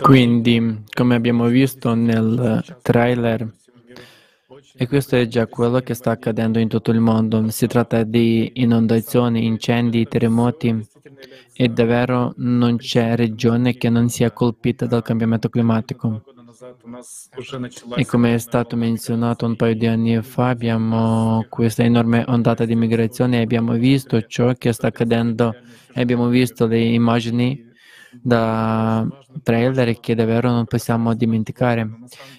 Quindi, 0.00 0.82
come 0.92 1.14
abbiamo 1.14 1.46
visto 1.46 1.94
nel 1.94 2.64
trailer, 2.82 3.48
e 4.78 4.86
questo 4.86 5.16
è 5.16 5.26
già 5.26 5.46
quello 5.46 5.80
che 5.80 5.94
sta 5.94 6.10
accadendo 6.10 6.58
in 6.58 6.68
tutto 6.68 6.90
il 6.90 7.00
mondo. 7.00 7.48
Si 7.50 7.66
tratta 7.66 8.02
di 8.02 8.50
inondazioni, 8.54 9.44
incendi, 9.44 10.06
terremoti 10.06 10.86
e 11.52 11.68
davvero 11.68 12.34
non 12.36 12.76
c'è 12.76 13.16
regione 13.16 13.76
che 13.76 13.88
non 13.88 14.08
sia 14.08 14.30
colpita 14.30 14.86
dal 14.86 15.02
cambiamento 15.02 15.48
climatico. 15.48 16.22
E 17.96 18.06
come 18.06 18.34
è 18.34 18.38
stato 18.38 18.76
menzionato 18.76 19.46
un 19.46 19.56
paio 19.56 19.74
di 19.74 19.86
anni 19.86 20.20
fa, 20.22 20.48
abbiamo 20.48 21.44
questa 21.48 21.82
enorme 21.82 22.24
ondata 22.26 22.64
di 22.64 22.74
migrazione 22.74 23.38
e 23.38 23.42
abbiamo 23.42 23.74
visto 23.74 24.20
ciò 24.22 24.52
che 24.54 24.72
sta 24.72 24.88
accadendo 24.88 25.54
e 25.92 26.00
abbiamo 26.00 26.28
visto 26.28 26.66
le 26.66 26.80
immagini 26.80 27.64
da 28.22 29.06
trailer 29.42 30.00
che 30.00 30.14
davvero 30.14 30.50
non 30.50 30.64
possiamo 30.64 31.14
dimenticare 31.14 31.88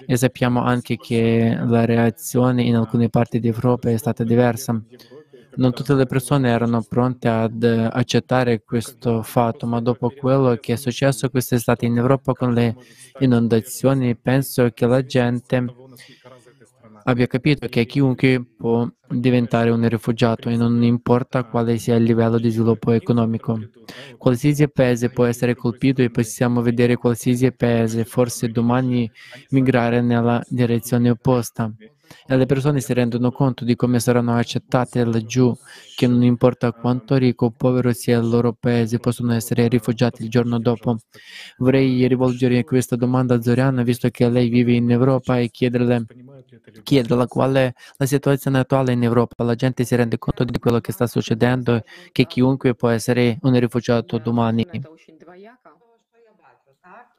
e 0.06 0.18
sappiamo 0.18 0.64
anche 0.64 0.98
che 0.98 1.58
la 1.66 1.86
reazione 1.86 2.64
in 2.64 2.76
alcune 2.76 3.10
parti 3.10 3.40
d'Europa 3.40 3.90
è 3.90 3.98
stata 3.98 4.24
diversa. 4.24 4.82
Non 5.58 5.74
tutte 5.74 5.96
le 5.96 6.06
persone 6.06 6.50
erano 6.50 6.84
pronte 6.88 7.28
ad 7.28 7.64
accettare 7.64 8.62
questo 8.64 9.24
fatto, 9.24 9.66
ma 9.66 9.82
dopo 9.82 10.12
quello 10.12 10.56
che 10.56 10.74
è 10.74 10.76
successo 10.76 11.30
quest'estate 11.30 11.86
in 11.88 11.98
Europa 11.98 12.34
con 12.34 12.54
le 12.54 12.76
inondazioni, 13.20 14.16
penso 14.16 14.70
che 14.72 14.86
la 14.86 15.04
gente 15.04 15.66
abbia 17.06 17.26
capito 17.26 17.68
che 17.68 17.86
chiunque 17.86 18.46
può 18.56 18.88
diventare 19.10 19.72
un 19.72 19.88
rifugiato 19.88 20.50
e 20.50 20.56
non 20.58 20.84
importa 20.84 21.44
quale 21.46 21.78
sia 21.78 21.96
il 21.96 22.04
livello 22.04 22.38
di 22.38 22.50
sviluppo 22.52 22.92
economico. 22.92 23.60
Qualsiasi 24.18 24.70
paese 24.70 25.10
può 25.10 25.26
essere 25.26 25.56
colpito 25.56 26.04
e 26.04 26.12
possiamo 26.12 26.62
vedere 26.62 26.98
qualsiasi 26.98 27.52
paese 27.52 28.06
forse 28.06 28.50
domani 28.50 29.10
migrare 29.50 30.02
nella 30.02 30.44
direzione 30.48 31.10
opposta 31.10 31.72
e 32.26 32.36
le 32.36 32.46
persone 32.46 32.80
si 32.82 32.94
rendono 32.94 33.32
conto 33.32 33.64
di 33.64 33.76
come 33.76 34.00
saranno 34.00 34.36
accettate 34.36 35.04
laggiù, 35.04 35.56
che 35.96 36.08
non 36.08 36.24
importa 36.24 36.72
quanto 36.72 37.16
ricco 37.16 37.46
o 37.46 37.52
povero 37.52 37.92
sia 37.94 38.18
il 38.20 38.28
loro 38.28 38.54
paese, 38.54 39.00
possono 39.00 39.34
essere 39.34 39.68
rifugiati 39.68 40.24
il 40.24 40.30
giorno 40.30 40.60
dopo. 40.60 40.98
Vorrei 41.58 42.08
rivolgere 42.08 42.64
questa 42.64 42.96
domanda 42.96 43.36
a 43.36 43.42
Zoriana, 43.42 43.84
visto 43.84 44.10
che 44.10 44.30
lei 44.30 44.50
vive 44.50 44.74
in 44.74 44.90
Europa, 44.92 45.40
e 45.40 45.50
chiederle, 45.50 46.06
chiederle 46.84 47.28
qual 47.28 47.54
è 47.56 47.74
la 47.98 48.06
situazione 48.06 48.60
attuale 48.60 48.94
in 48.94 49.04
Europa. 49.04 49.44
La 49.44 49.56
gente 49.56 49.84
si 49.84 49.96
rende 49.96 50.18
conto 50.18 50.44
di 50.44 50.60
quello 50.60 50.80
che 50.80 50.92
sta 50.92 51.08
succedendo, 51.08 51.82
che 52.12 52.26
chiunque 52.26 52.76
può 52.76 52.90
essere 52.90 53.38
un 53.42 53.58
rifugiato 53.60 54.18
domani. 54.18 54.66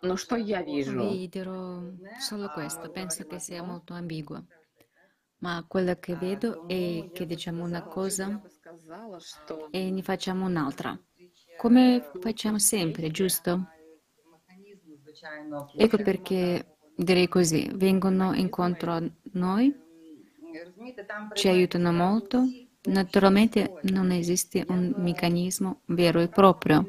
Vi 0.00 1.28
dirò 1.28 1.82
solo 2.20 2.50
questo, 2.54 2.90
penso 2.90 3.24
che 3.26 3.40
sia 3.40 3.64
molto 3.64 3.94
ambiguo 3.94 4.44
ma 5.38 5.64
quello 5.66 5.94
che 5.98 6.14
vedo 6.16 6.66
è 6.66 7.10
che 7.12 7.26
diciamo 7.26 7.64
una 7.64 7.82
cosa 7.82 8.40
e 9.70 9.90
ne 9.90 10.02
facciamo 10.02 10.46
un'altra, 10.46 10.98
come 11.56 12.10
facciamo 12.20 12.58
sempre, 12.58 13.10
giusto? 13.10 13.66
Ecco 15.76 15.98
perché 15.98 16.76
direi 16.94 17.28
così, 17.28 17.70
vengono 17.74 18.34
incontro 18.34 18.92
a 18.92 19.02
noi, 19.32 19.74
ci 21.34 21.48
aiutano 21.48 21.92
molto, 21.92 22.44
naturalmente 22.84 23.78
non 23.82 24.10
esiste 24.10 24.64
un 24.68 24.92
meccanismo 24.96 25.82
vero 25.86 26.20
e 26.20 26.28
proprio, 26.28 26.86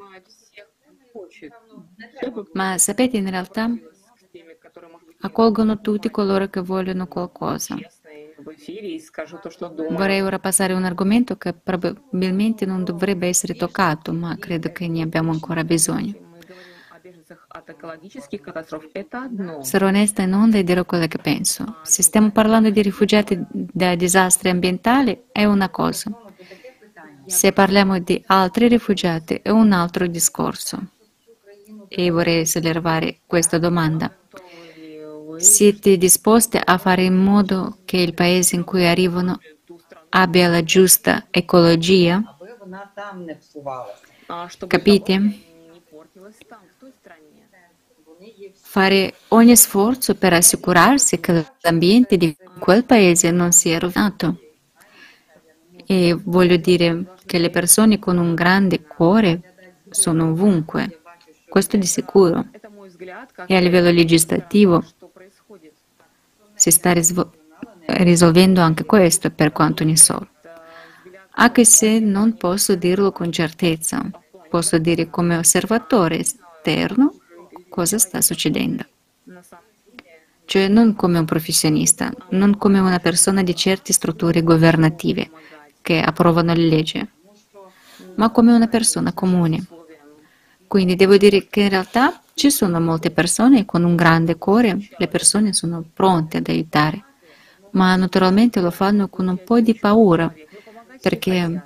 ma 2.53 2.77
sapete 2.77 3.17
in 3.17 3.29
realtà 3.29 3.69
accolgono 5.19 5.81
tutti 5.81 6.09
coloro 6.09 6.47
che 6.49 6.61
vogliono 6.61 7.07
qualcosa. 7.07 7.75
Vorrei 9.89 10.21
ora 10.21 10.39
passare 10.39 10.73
a 10.73 10.77
un 10.77 10.85
argomento 10.85 11.37
che 11.37 11.53
probabilmente 11.53 12.65
non 12.65 12.83
dovrebbe 12.83 13.27
essere 13.27 13.55
toccato, 13.55 14.13
ma 14.13 14.37
credo 14.37 14.71
che 14.71 14.87
ne 14.87 15.01
abbiamo 15.01 15.31
ancora 15.31 15.63
bisogno. 15.63 16.27
Sarò 19.61 19.87
onesta 19.87 20.23
e 20.23 20.25
non 20.25 20.53
e 20.53 20.63
dirò 20.63 20.85
quello 20.85 21.07
che 21.07 21.17
penso. 21.17 21.77
Se 21.83 22.01
stiamo 22.03 22.31
parlando 22.31 22.69
di 22.69 22.81
rifugiati 22.81 23.39
da 23.49 23.95
disastri 23.95 24.49
ambientali 24.49 25.25
è 25.31 25.45
una 25.45 25.69
cosa. 25.69 26.11
Se 27.25 27.51
parliamo 27.51 27.99
di 27.99 28.21
altri 28.27 28.67
rifugiati 28.67 29.35
è 29.41 29.49
un 29.49 29.71
altro 29.71 30.07
discorso. 30.07 30.91
E 31.87 32.09
vorrei 32.09 32.45
sollevare 32.45 33.19
questa 33.25 33.57
domanda. 33.57 34.18
Siete 35.39 35.97
disposti 35.97 36.59
a 36.61 36.77
fare 36.77 37.03
in 37.03 37.15
modo 37.15 37.79
che 37.85 37.97
il 37.97 38.13
paese 38.13 38.55
in 38.55 38.63
cui 38.65 38.85
arrivano 38.85 39.39
abbia 40.09 40.49
la 40.49 40.63
giusta 40.63 41.27
ecologia? 41.31 42.21
Capite? 44.67 45.39
Fare 48.53 49.13
ogni 49.29 49.55
sforzo 49.55 50.15
per 50.15 50.33
assicurarsi 50.33 51.19
che 51.19 51.45
l'ambiente 51.61 52.17
di 52.17 52.35
quel 52.59 52.83
paese 52.83 53.31
non 53.31 53.51
sia 53.53 53.79
rovinato. 53.79 54.39
E 55.85 56.19
voglio 56.21 56.57
dire 56.57 57.15
che 57.25 57.39
le 57.39 57.49
persone 57.49 57.97
con 57.97 58.17
un 58.17 58.35
grande 58.35 58.83
cuore 58.83 59.55
sono 59.89 60.29
ovunque, 60.29 61.01
questo 61.47 61.77
di 61.77 61.85
sicuro. 61.85 62.45
E 63.47 63.55
a 63.55 63.59
livello 63.59 63.89
legislativo 63.89 64.83
si 66.59 66.71
sta 66.71 66.93
risolvendo 67.85 68.59
anche 68.59 68.83
questo 68.83 69.31
per 69.31 69.53
quanto 69.53 69.85
ne 69.85 69.95
so. 69.95 70.27
Anche 71.31 71.63
se 71.63 71.99
non 71.99 72.35
posso 72.35 72.75
dirlo 72.75 73.13
con 73.13 73.31
certezza, 73.31 74.09
posso 74.49 74.77
dire 74.77 75.09
come 75.09 75.37
osservatore 75.37 76.19
esterno 76.19 77.13
cosa 77.69 77.97
sta 77.97 78.19
succedendo. 78.19 78.85
Cioè 80.43 80.67
non 80.67 80.95
come 80.95 81.19
un 81.19 81.25
professionista, 81.25 82.11
non 82.31 82.57
come 82.57 82.79
una 82.79 82.99
persona 82.99 83.41
di 83.41 83.55
certe 83.55 83.93
strutture 83.93 84.43
governative 84.43 85.29
che 85.81 86.01
approvano 86.01 86.53
le 86.53 86.67
leggi, 86.67 87.09
ma 88.15 88.31
come 88.31 88.51
una 88.51 88.67
persona 88.67 89.13
comune. 89.13 89.65
Quindi 90.67 90.95
devo 90.95 91.15
dire 91.15 91.47
che 91.47 91.61
in 91.61 91.69
realtà 91.69 92.21
ci 92.39 92.49
sono 92.49 92.79
molte 92.79 93.11
persone 93.11 93.65
con 93.65 93.83
un 93.83 93.97
grande 93.97 94.37
cuore, 94.37 94.77
le 94.97 95.07
persone 95.09 95.51
sono 95.51 95.83
pronte 95.93 96.37
ad 96.37 96.47
aiutare, 96.47 97.03
ma 97.71 97.97
naturalmente 97.97 98.61
lo 98.61 98.71
fanno 98.71 99.09
con 99.09 99.27
un 99.27 99.43
po' 99.43 99.59
di 99.59 99.75
paura, 99.75 100.33
perché 101.01 101.63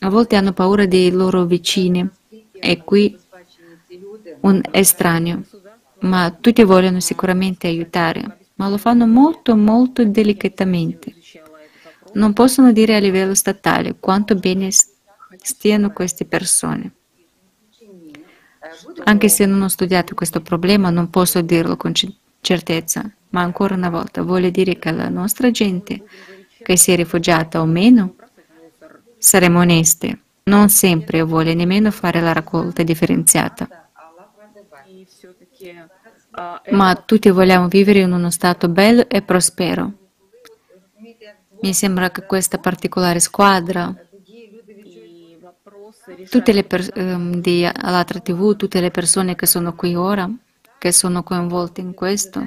a 0.00 0.08
volte 0.08 0.36
hanno 0.36 0.54
paura 0.54 0.86
dei 0.86 1.10
loro 1.10 1.44
vicini 1.44 2.08
e 2.52 2.82
qui 2.84 3.18
un 4.40 4.62
estraneo, 4.70 5.42
ma 6.00 6.34
tutti 6.40 6.62
vogliono 6.62 7.00
sicuramente 7.00 7.66
aiutare, 7.66 8.46
ma 8.54 8.70
lo 8.70 8.78
fanno 8.78 9.06
molto 9.06 9.54
molto 9.56 10.02
delicatamente. 10.06 11.16
Non 12.14 12.32
possono 12.32 12.72
dire 12.72 12.96
a 12.96 12.98
livello 12.98 13.34
statale 13.34 13.96
quanto 14.00 14.34
bene 14.36 14.70
stiano 15.42 15.92
queste 15.92 16.24
persone. 16.24 16.92
Anche 19.04 19.28
se 19.28 19.46
non 19.46 19.62
ho 19.62 19.68
studiato 19.68 20.14
questo 20.14 20.40
problema, 20.40 20.90
non 20.90 21.10
posso 21.10 21.40
dirlo 21.40 21.76
con 21.76 21.92
certezza, 22.40 23.10
ma 23.30 23.42
ancora 23.42 23.74
una 23.74 23.90
volta 23.90 24.22
voglio 24.22 24.50
dire 24.50 24.78
che 24.78 24.90
la 24.90 25.08
nostra 25.08 25.50
gente, 25.50 26.04
che 26.62 26.76
sia 26.76 26.96
rifugiata 26.96 27.60
o 27.60 27.66
meno, 27.66 28.14
saremo 29.18 29.60
onesti. 29.60 30.18
Non 30.44 30.68
sempre 30.70 31.22
vuole 31.22 31.54
nemmeno 31.54 31.90
fare 31.90 32.20
la 32.20 32.32
raccolta 32.32 32.82
differenziata. 32.82 33.68
Ma 36.70 36.94
tutti 36.94 37.30
vogliamo 37.30 37.68
vivere 37.68 38.00
in 38.00 38.12
uno 38.12 38.30
stato 38.30 38.68
bello 38.68 39.08
e 39.08 39.22
prospero. 39.22 39.92
Mi 41.60 41.74
sembra 41.74 42.10
che 42.10 42.24
questa 42.24 42.58
particolare 42.58 43.18
squadra, 43.18 43.92
tutte 46.28 46.52
le 46.52 46.64
per, 46.64 46.88
ehm, 46.94 47.40
di 47.40 47.64
Alatra 47.64 48.20
TV, 48.20 48.56
tutte 48.56 48.80
le 48.80 48.90
persone 48.90 49.34
che 49.34 49.46
sono 49.46 49.74
qui 49.74 49.94
ora, 49.94 50.30
che 50.78 50.92
sono 50.92 51.22
coinvolte 51.22 51.80
in 51.80 51.94
questo, 51.94 52.44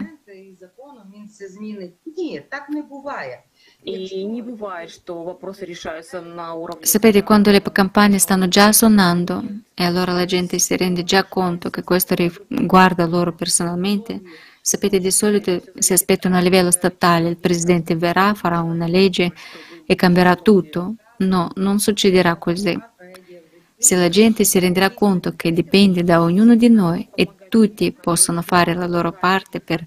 Sapete 6.81 7.23
quando 7.23 7.49
le 7.49 7.61
campagne 7.61 8.19
stanno 8.19 8.47
già 8.47 8.71
suonando 8.71 9.43
e 9.73 9.83
allora 9.83 10.13
la 10.13 10.25
gente 10.25 10.59
si 10.59 10.77
rende 10.77 11.03
già 11.03 11.23
conto 11.23 11.71
che 11.71 11.83
questo 11.83 12.13
riguarda 12.15 13.07
loro 13.07 13.33
personalmente? 13.33 14.21
Sapete, 14.61 14.99
di 14.99 15.09
solito 15.09 15.63
si 15.79 15.93
aspettano 15.93 16.37
a 16.37 16.39
livello 16.39 16.69
statale, 16.69 17.29
il 17.29 17.37
presidente 17.37 17.95
verrà, 17.95 18.35
farà 18.35 18.61
una 18.61 18.85
legge 18.85 19.33
e 19.85 19.95
cambierà 19.95 20.35
tutto. 20.35 20.95
No, 21.17 21.49
non 21.55 21.79
succederà 21.79 22.35
così. 22.35 22.79
Se 23.81 23.95
la 23.95 24.09
gente 24.09 24.43
si 24.43 24.59
renderà 24.59 24.91
conto 24.91 25.33
che 25.35 25.51
dipende 25.51 26.03
da 26.03 26.21
ognuno 26.21 26.55
di 26.55 26.69
noi 26.69 27.09
e 27.15 27.27
tutti 27.49 27.91
possono 27.91 28.43
fare 28.43 28.75
la 28.75 28.85
loro 28.85 29.11
parte 29.11 29.59
per 29.59 29.83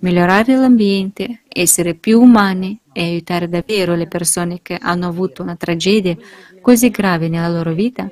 migliorare 0.00 0.56
l'ambiente, 0.56 1.42
essere 1.46 1.94
più 1.94 2.20
umani 2.20 2.76
e 2.92 3.02
aiutare 3.02 3.48
davvero 3.48 3.94
le 3.94 4.08
persone 4.08 4.58
che 4.62 4.76
hanno 4.76 5.06
avuto 5.06 5.42
una 5.44 5.54
tragedia 5.54 6.16
così 6.60 6.90
grave 6.90 7.28
nella 7.28 7.48
loro 7.48 7.72
vita 7.72 8.10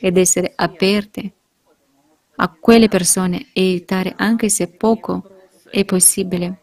ed 0.00 0.16
essere 0.16 0.52
aperte 0.54 1.32
a 2.36 2.48
quelle 2.48 2.86
persone 2.86 3.48
e 3.52 3.62
aiutare 3.62 4.14
anche 4.16 4.48
se 4.48 4.68
poco 4.68 5.28
è 5.68 5.84
possibile. 5.84 6.60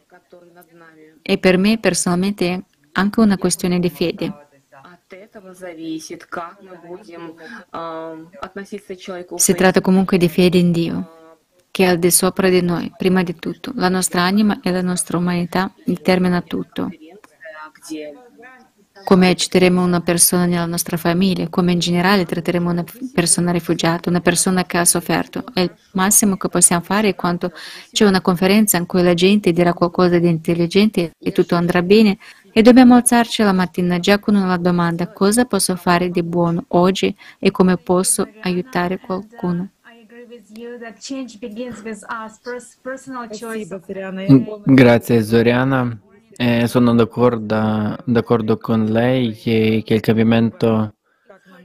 E 1.22 1.38
per 1.40 1.58
me 1.58 1.78
personalmente 1.78 2.54
è 2.54 2.64
anche 2.94 3.20
una 3.20 3.38
questione 3.38 3.82
di 3.82 3.90
fede. 3.90 4.43
Si 9.38 9.54
tratta 9.54 9.82
comunque 9.82 10.18
di 10.18 10.30
fede 10.30 10.58
in 10.58 10.72
Dio 10.72 11.22
che 11.74 11.86
è 11.86 11.88
al 11.88 11.98
di 11.98 12.12
sopra 12.12 12.50
di 12.50 12.62
noi, 12.62 12.94
prima 12.96 13.24
di 13.24 13.34
tutto. 13.34 13.72
La 13.74 13.90
nostra 13.90 14.22
anima 14.22 14.60
e 14.62 14.70
la 14.70 14.84
nostra 14.84 15.18
umanità 15.18 15.74
determina 15.84 16.40
tutto. 16.42 16.88
Come 19.04 19.30
accetteremo 19.30 19.84
una 19.84 20.00
persona 20.02 20.46
nella 20.46 20.68
nostra 20.68 20.98
famiglia, 20.98 21.50
come 21.50 21.72
in 21.72 21.80
generale 21.80 22.26
tratteremo 22.26 22.70
una 22.70 22.86
persona 23.12 23.52
rifugiata, 23.52 24.12
una 24.12 24.22
persona 24.22 24.66
che 24.66 24.78
ha 24.78 24.86
sofferto. 24.86 25.46
E 25.56 25.64
il 25.64 25.76
massimo 25.94 26.38
che 26.38 26.48
possiamo 26.48 26.84
fare 26.84 27.10
è 27.10 27.16
quando 27.16 27.52
c'è 27.92 28.06
una 28.06 28.22
conferenza 28.22 28.78
in 28.78 28.86
cui 28.86 29.02
la 29.02 29.16
gente 29.16 29.52
dirà 29.52 29.74
qualcosa 29.74 30.20
di 30.20 30.30
intelligente 30.30 31.14
e 31.18 31.32
tutto 31.32 31.56
andrà 31.56 31.82
bene 31.82 32.20
e 32.54 32.62
dobbiamo 32.62 32.96
alzarci 32.96 33.42
la 33.42 33.52
mattina 33.52 34.00
già 34.00 34.20
con 34.20 34.36
una 34.36 34.58
domanda 34.58 35.12
cosa 35.12 35.46
posso 35.46 35.76
fare 35.76 36.10
di 36.10 36.22
buono 36.22 36.66
oggi 36.70 37.14
e 37.40 37.50
come 37.50 37.78
posso 37.78 38.28
aiutare 38.42 39.00
qualcuno. 39.00 39.70
Grazie 44.66 45.24
Zoriana. 45.24 46.00
Eh, 46.36 46.68
sono 46.68 46.96
d'accordo, 46.96 47.96
d'accordo, 48.06 48.58
con 48.58 48.86
lei 48.86 49.34
che, 49.34 49.84
che, 49.86 49.94
il 49.94 50.00
cambiamento 50.00 50.96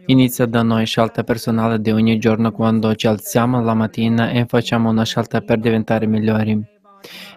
inizia 0.06 0.44
da 0.46 0.62
noi, 0.62 0.84
scelta 0.84 1.24
personale 1.24 1.80
di 1.80 1.90
ogni 1.90 2.18
giorno 2.18 2.52
quando 2.52 2.94
ci 2.94 3.06
alziamo 3.06 3.62
la 3.62 3.74
mattina 3.74 4.30
e 4.30 4.44
facciamo 4.46 4.90
una 4.90 5.04
scelta 5.04 5.40
per 5.40 5.58
diventare 5.58 6.06
migliori. 6.06 6.77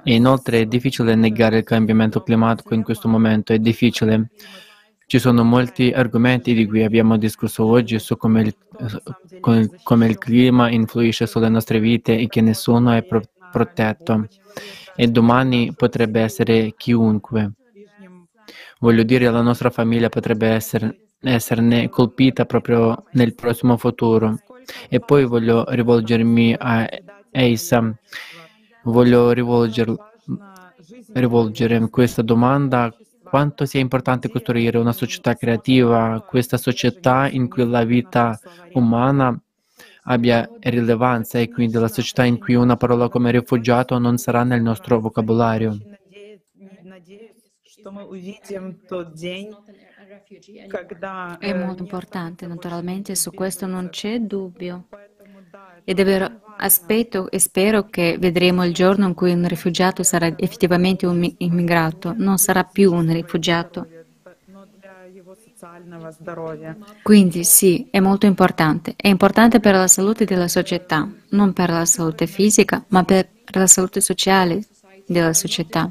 E 0.03 0.13
inoltre 0.13 0.61
è 0.61 0.65
difficile 0.65 1.15
negare 1.15 1.59
il 1.59 1.63
cambiamento 1.63 2.21
climatico 2.21 2.73
in 2.73 2.83
questo 2.83 3.07
momento, 3.07 3.53
è 3.53 3.59
difficile 3.59 4.29
ci 5.11 5.19
sono 5.19 5.43
molti 5.43 5.91
argomenti 5.91 6.53
di 6.53 6.65
cui 6.65 6.85
abbiamo 6.85 7.17
discusso 7.17 7.65
oggi 7.65 7.99
su 7.99 8.15
come 8.15 8.43
il, 8.43 8.55
come 9.83 10.07
il 10.07 10.17
clima 10.17 10.69
influisce 10.69 11.27
sulle 11.27 11.49
nostre 11.49 11.81
vite 11.81 12.17
e 12.17 12.29
che 12.29 12.39
nessuno 12.39 12.93
è 12.93 13.03
pro- 13.03 13.21
protetto. 13.51 14.29
E 14.95 15.07
domani 15.07 15.73
potrebbe 15.75 16.21
essere 16.21 16.75
chiunque. 16.77 17.51
Voglio 18.79 19.03
dire, 19.03 19.29
la 19.29 19.41
nostra 19.41 19.69
famiglia 19.69 20.07
potrebbe 20.07 20.47
essere, 20.47 21.07
esserne 21.19 21.89
colpita 21.89 22.45
proprio 22.45 23.03
nel 23.11 23.35
prossimo 23.35 23.75
futuro. 23.75 24.39
E 24.87 25.01
poi 25.01 25.25
voglio 25.25 25.65
rivolgermi 25.67 26.55
a 26.57 26.87
Eisa. 27.31 27.93
Voglio 28.83 29.31
rivolger, 29.31 29.93
rivolgere 31.13 31.89
questa 31.89 32.21
domanda 32.21 32.93
quanto 33.23 33.65
sia 33.65 33.79
importante 33.79 34.29
costruire 34.29 34.77
una 34.77 34.91
società 34.91 35.35
creativa, 35.35 36.21
questa 36.27 36.57
società 36.57 37.29
in 37.29 37.47
cui 37.47 37.67
la 37.67 37.85
vita 37.85 38.37
umana 38.73 39.39
abbia 40.03 40.49
rilevanza 40.59 41.39
e 41.39 41.49
quindi 41.49 41.77
la 41.77 41.87
società 41.87 42.25
in 42.25 42.39
cui 42.39 42.55
una 42.55 42.75
parola 42.75 43.07
come 43.07 43.31
rifugiato 43.31 43.97
non 43.99 44.17
sarà 44.17 44.43
nel 44.43 44.61
nostro 44.61 44.99
vocabolario. 44.99 45.77
È 51.39 51.53
molto 51.53 51.81
importante, 51.83 52.47
naturalmente, 52.47 53.15
su 53.15 53.31
questo 53.31 53.65
non 53.65 53.89
c'è 53.89 54.19
dubbio. 54.19 54.87
E 55.83 55.93
davvero 55.93 56.41
aspetto 56.57 57.29
e 57.31 57.39
spero 57.39 57.89
che 57.89 58.17
vedremo 58.19 58.63
il 58.63 58.73
giorno 58.73 59.07
in 59.07 59.13
cui 59.13 59.33
un 59.33 59.47
rifugiato 59.47 60.03
sarà 60.03 60.31
effettivamente 60.37 61.05
un 61.05 61.27
immigrato, 61.37 62.13
non 62.15 62.37
sarà 62.37 62.63
più 62.63 62.93
un 62.93 63.11
rifugiato. 63.11 63.87
Quindi 67.03 67.43
sì, 67.43 67.87
è 67.89 67.99
molto 67.99 68.25
importante. 68.25 68.93
È 68.95 69.07
importante 69.07 69.59
per 69.59 69.75
la 69.75 69.87
salute 69.87 70.25
della 70.25 70.47
società, 70.47 71.09
non 71.29 71.53
per 71.53 71.69
la 71.69 71.85
salute 71.85 72.27
fisica, 72.27 72.83
ma 72.89 73.03
per 73.03 73.29
la 73.53 73.67
salute 73.67 74.01
sociale 74.01 74.63
della 75.05 75.33
società. 75.33 75.89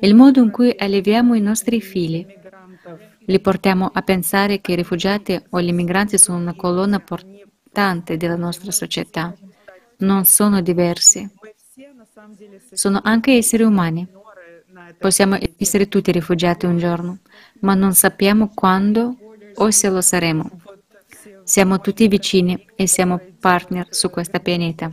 Il 0.00 0.14
modo 0.14 0.42
in 0.42 0.50
cui 0.50 0.74
alleviamo 0.76 1.34
i 1.34 1.40
nostri 1.40 1.80
figli, 1.80 2.26
li 3.20 3.40
portiamo 3.40 3.90
a 3.92 4.02
pensare 4.02 4.60
che 4.60 4.72
i 4.72 4.76
rifugiati 4.76 5.40
o 5.50 5.60
gli 5.60 5.68
immigranti 5.68 6.16
sono 6.18 6.38
una 6.38 6.54
colonna 6.54 6.98
portante 6.98 7.37
della 8.16 8.36
nostra 8.36 8.70
società. 8.70 9.34
Non 9.98 10.24
sono 10.24 10.60
diversi. 10.60 11.28
Sono 12.72 13.00
anche 13.02 13.32
esseri 13.32 13.62
umani. 13.62 14.06
Possiamo 14.98 15.36
essere 15.58 15.88
tutti 15.88 16.10
rifugiati 16.10 16.66
un 16.66 16.78
giorno, 16.78 17.18
ma 17.60 17.74
non 17.74 17.94
sappiamo 17.94 18.50
quando 18.54 19.16
o 19.54 19.70
se 19.70 19.88
lo 19.88 20.00
saremo. 20.00 20.50
Siamo 21.44 21.80
tutti 21.80 22.08
vicini 22.08 22.66
e 22.74 22.86
siamo 22.86 23.20
partner 23.38 23.86
su 23.90 24.10
questo 24.10 24.38
pianeta. 24.40 24.90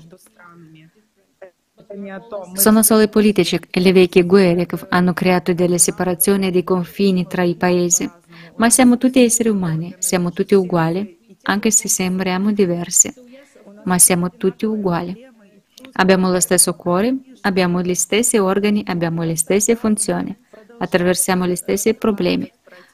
Sono 2.53 2.83
solo 2.83 3.01
i 3.01 3.09
politici 3.09 3.59
e 3.69 3.79
le 3.79 3.93
vecchie 3.93 4.23
guerre 4.23 4.65
che 4.65 4.77
hanno 4.89 5.13
creato 5.13 5.53
delle 5.53 5.77
separazioni 5.77 6.47
e 6.47 6.51
dei 6.51 6.63
confini 6.63 7.25
tra 7.25 7.43
i 7.43 7.55
paesi, 7.55 8.09
ma 8.57 8.69
siamo 8.69 8.97
tutti 8.97 9.23
esseri 9.23 9.49
umani, 9.49 9.95
siamo 9.99 10.31
tutti 10.31 10.55
uguali, 10.55 11.19
anche 11.47 11.71
se 11.71 11.87
sembriamo 11.87 12.51
diversi, 12.51 13.13
ma 13.83 13.97
siamo 13.97 14.31
tutti 14.31 14.65
uguali. 14.65 15.25
Abbiamo 15.93 16.29
lo 16.31 16.39
stesso 16.39 16.73
cuore, 16.73 17.15
abbiamo 17.41 17.81
gli 17.81 17.93
stessi 17.93 18.37
organi, 18.37 18.83
abbiamo 18.85 19.23
le 19.23 19.35
stesse 19.35 19.75
funzioni, 19.75 20.35
attraversiamo 20.77 21.45
gli 21.47 21.55
stessi 21.55 21.93
problemi, 21.93 22.51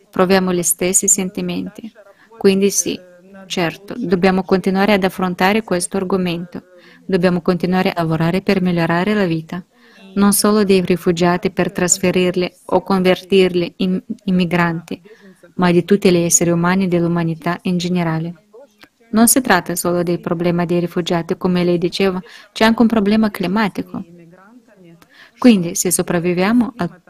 proviamo 0.09 0.53
gli 0.53 0.63
stessi 0.63 1.07
sentimenti. 1.07 1.91
Quindi 2.37 2.69
sì, 2.71 2.99
certo, 3.47 3.95
dobbiamo 3.97 4.43
continuare 4.43 4.93
ad 4.93 5.03
affrontare 5.03 5.63
questo 5.63 5.97
argomento. 5.97 6.63
Dobbiamo 7.05 7.41
continuare 7.41 7.91
a 7.91 8.01
lavorare 8.01 8.41
per 8.41 8.61
migliorare 8.61 9.13
la 9.13 9.25
vita, 9.25 9.63
non 10.15 10.33
solo 10.33 10.63
dei 10.63 10.81
rifugiati 10.81 11.51
per 11.51 11.71
trasferirli 11.71 12.51
o 12.65 12.81
convertirli 12.83 13.73
in 13.77 14.01
immigranti, 14.25 15.01
ma 15.55 15.71
di 15.71 15.83
tutti 15.85 16.11
gli 16.11 16.17
esseri 16.17 16.51
umani 16.51 16.87
dell'umanità 16.87 17.57
in 17.63 17.77
generale. 17.77 18.40
Non 19.11 19.27
si 19.27 19.41
tratta 19.41 19.75
solo 19.75 20.03
del 20.03 20.19
problema 20.19 20.65
dei 20.65 20.79
rifugiati, 20.79 21.37
come 21.37 21.63
lei 21.63 21.77
diceva, 21.77 22.21
c'è 22.51 22.65
anche 22.65 22.81
un 22.81 22.87
problema 22.87 23.29
climatico. 23.29 24.03
Quindi, 25.37 25.75
se 25.75 25.91
sopravviviamo 25.91 26.73
al, 26.77 27.01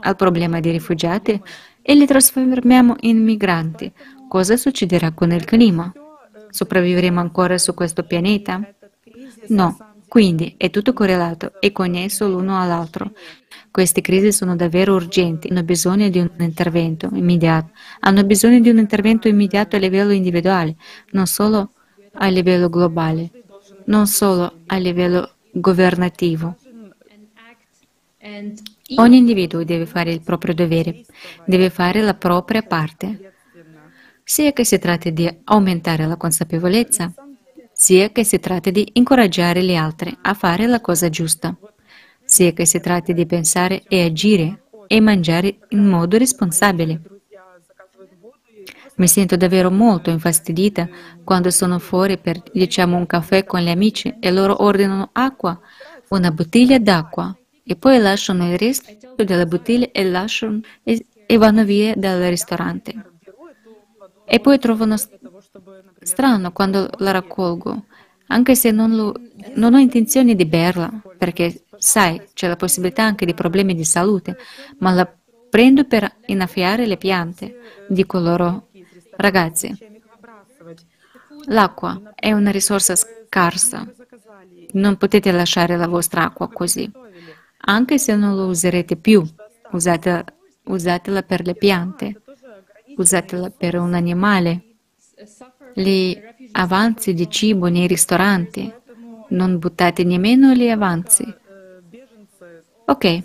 al 0.00 0.16
problema 0.16 0.60
dei 0.60 0.72
rifugiati 0.72 1.40
e 1.82 1.94
li 1.94 2.06
trasformiamo 2.06 2.96
in 3.00 3.22
migranti, 3.22 3.92
cosa 4.28 4.56
succederà 4.56 5.12
con 5.12 5.32
il 5.32 5.44
clima? 5.44 5.92
Sopravviveremo 6.50 7.20
ancora 7.20 7.58
su 7.58 7.74
questo 7.74 8.04
pianeta? 8.04 8.60
No, 9.48 9.87
quindi 10.08 10.54
è 10.56 10.70
tutto 10.70 10.92
correlato 10.92 11.52
e 11.60 11.70
connesso 11.70 12.26
l'uno 12.28 12.60
all'altro. 12.60 13.12
Queste 13.70 14.00
crisi 14.00 14.32
sono 14.32 14.56
davvero 14.56 14.94
urgenti, 14.94 15.48
hanno 15.48 15.62
bisogno 15.62 16.08
di 16.08 16.18
un 16.18 16.30
intervento 16.38 17.10
immediato, 17.12 17.70
hanno 18.00 18.24
bisogno 18.24 18.58
di 18.60 18.70
un 18.70 18.78
intervento 18.78 19.28
immediato 19.28 19.76
a 19.76 19.78
livello 19.78 20.12
individuale, 20.12 20.76
non 21.10 21.26
solo 21.26 21.72
a 22.14 22.26
livello 22.28 22.68
globale, 22.70 23.30
non 23.84 24.06
solo 24.06 24.60
a 24.66 24.76
livello 24.78 25.34
governativo. 25.52 26.56
Ogni 28.96 29.16
individuo 29.18 29.62
deve 29.64 29.86
fare 29.86 30.12
il 30.12 30.22
proprio 30.22 30.54
dovere, 30.54 31.04
deve 31.44 31.68
fare 31.70 32.00
la 32.00 32.14
propria 32.14 32.62
parte 32.62 33.34
sia 34.24 34.52
che 34.52 34.62
si 34.62 34.78
tratti 34.78 35.12
di 35.14 35.26
aumentare 35.44 36.06
la 36.06 36.18
consapevolezza, 36.18 37.10
sia 37.80 38.10
che 38.10 38.24
si 38.24 38.40
tratti 38.40 38.72
di 38.72 38.90
incoraggiare 38.94 39.62
gli 39.62 39.76
altri 39.76 40.12
a 40.22 40.34
fare 40.34 40.66
la 40.66 40.80
cosa 40.80 41.08
giusta, 41.08 41.56
sia 42.24 42.52
che 42.52 42.66
si 42.66 42.80
tratti 42.80 43.14
di 43.14 43.24
pensare 43.24 43.84
e 43.86 44.02
agire 44.02 44.64
e 44.88 45.00
mangiare 45.00 45.58
in 45.68 45.86
modo 45.86 46.18
responsabile. 46.18 47.00
Mi 48.96 49.06
sento 49.06 49.36
davvero 49.36 49.70
molto 49.70 50.10
infastidita 50.10 50.88
quando 51.22 51.50
sono 51.50 51.78
fuori 51.78 52.18
per, 52.18 52.42
diciamo, 52.52 52.96
un 52.96 53.06
caffè 53.06 53.44
con 53.44 53.60
gli 53.60 53.68
amici 53.68 54.12
e 54.18 54.32
loro 54.32 54.60
ordinano 54.64 55.10
acqua, 55.12 55.56
una 56.08 56.32
bottiglia 56.32 56.80
d'acqua, 56.80 57.32
e 57.62 57.76
poi 57.76 58.00
lasciano 58.00 58.50
il 58.50 58.58
resto 58.58 58.92
della 59.24 59.46
bottiglia 59.46 59.88
e, 59.92 60.02
lasciano, 60.02 60.58
e, 60.82 61.06
e 61.26 61.36
vanno 61.36 61.62
via 61.62 61.94
dal 61.94 62.22
ristorante. 62.22 62.92
E 64.24 64.40
poi 64.40 64.58
trovano 64.58 64.96
strano 66.08 66.52
quando 66.52 66.88
la 66.98 67.12
raccolgo, 67.12 67.84
anche 68.28 68.54
se 68.54 68.70
non, 68.70 68.96
lo, 68.96 69.14
non 69.54 69.74
ho 69.74 69.78
intenzione 69.78 70.34
di 70.34 70.44
berla, 70.46 70.90
perché 71.16 71.64
sai, 71.76 72.20
c'è 72.34 72.48
la 72.48 72.56
possibilità 72.56 73.04
anche 73.04 73.26
di 73.26 73.34
problemi 73.34 73.74
di 73.74 73.84
salute, 73.84 74.36
ma 74.78 74.90
la 74.92 75.10
prendo 75.50 75.84
per 75.84 76.10
innaffiare 76.26 76.86
le 76.86 76.96
piante. 76.96 77.58
Dico 77.86 78.18
loro, 78.18 78.68
ragazzi, 79.16 79.74
l'acqua 81.46 82.00
è 82.14 82.32
una 82.32 82.50
risorsa 82.50 82.94
scarsa, 82.96 83.86
non 84.72 84.96
potete 84.96 85.30
lasciare 85.32 85.76
la 85.76 85.86
vostra 85.86 86.24
acqua 86.24 86.48
così. 86.48 86.90
Anche 87.60 87.98
se 87.98 88.14
non 88.16 88.34
lo 88.34 88.46
userete 88.46 88.96
più, 88.96 89.22
usatela, 89.70 90.24
usatela 90.64 91.22
per 91.22 91.44
le 91.44 91.54
piante 91.54 92.22
usatela 92.98 93.50
per 93.50 93.76
un 93.76 93.94
animale. 93.94 94.64
Gli 95.78 96.20
avanzi 96.52 97.14
di 97.14 97.30
cibo 97.30 97.68
nei 97.68 97.86
ristoranti, 97.86 98.72
non 99.28 99.58
buttate 99.58 100.02
nemmeno 100.02 100.52
gli 100.52 100.68
avanzi. 100.68 101.24
Ok, 102.86 103.22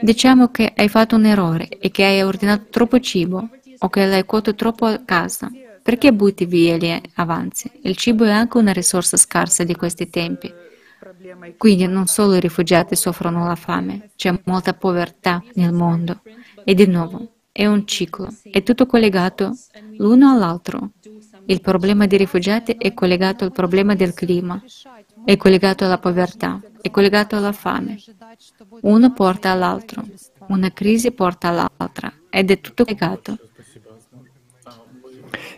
diciamo 0.00 0.48
che 0.50 0.72
hai 0.74 0.88
fatto 0.88 1.14
un 1.14 1.26
errore 1.26 1.68
e 1.68 1.92
che 1.92 2.04
hai 2.04 2.22
ordinato 2.22 2.66
troppo 2.68 2.98
cibo 2.98 3.48
o 3.78 3.88
che 3.88 4.06
l'hai 4.06 4.26
cotto 4.26 4.56
troppo 4.56 4.86
a 4.86 5.02
casa. 5.04 5.48
Perché 5.80 6.12
butti 6.12 6.46
via 6.46 6.76
gli 6.76 7.00
avanzi? 7.14 7.70
Il 7.82 7.94
cibo 7.96 8.24
è 8.24 8.30
anche 8.30 8.58
una 8.58 8.72
risorsa 8.72 9.16
scarsa 9.16 9.62
di 9.62 9.76
questi 9.76 10.10
tempi. 10.10 10.52
Quindi 11.56 11.86
non 11.86 12.06
solo 12.06 12.34
i 12.34 12.40
rifugiati 12.40 12.96
soffrono 12.96 13.46
la 13.46 13.54
fame, 13.54 14.10
c'è 14.16 14.36
molta 14.46 14.74
povertà 14.74 15.40
nel 15.54 15.72
mondo. 15.72 16.22
E 16.64 16.74
di 16.74 16.86
nuovo, 16.86 17.33
è 17.56 17.66
un 17.66 17.86
ciclo, 17.86 18.34
è 18.50 18.64
tutto 18.64 18.84
collegato 18.84 19.52
l'uno 19.98 20.28
all'altro. 20.28 20.90
Il 21.46 21.60
problema 21.60 22.04
dei 22.04 22.18
rifugiati 22.18 22.72
è 22.72 22.92
collegato 22.92 23.44
al 23.44 23.52
problema 23.52 23.94
del 23.94 24.12
clima, 24.12 24.60
è 25.24 25.36
collegato 25.36 25.84
alla 25.84 25.98
povertà, 25.98 26.60
è 26.80 26.90
collegato 26.90 27.36
alla 27.36 27.52
fame. 27.52 27.96
Uno 28.80 29.12
porta 29.12 29.52
all'altro, 29.52 30.02
una 30.48 30.72
crisi 30.72 31.12
porta 31.12 31.46
all'altra 31.46 32.12
ed 32.28 32.50
è 32.50 32.60
tutto 32.60 32.82
legato. 32.84 33.38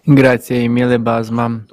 Grazie 0.05 0.68
mille 0.68 1.01
Basma. 1.01 1.64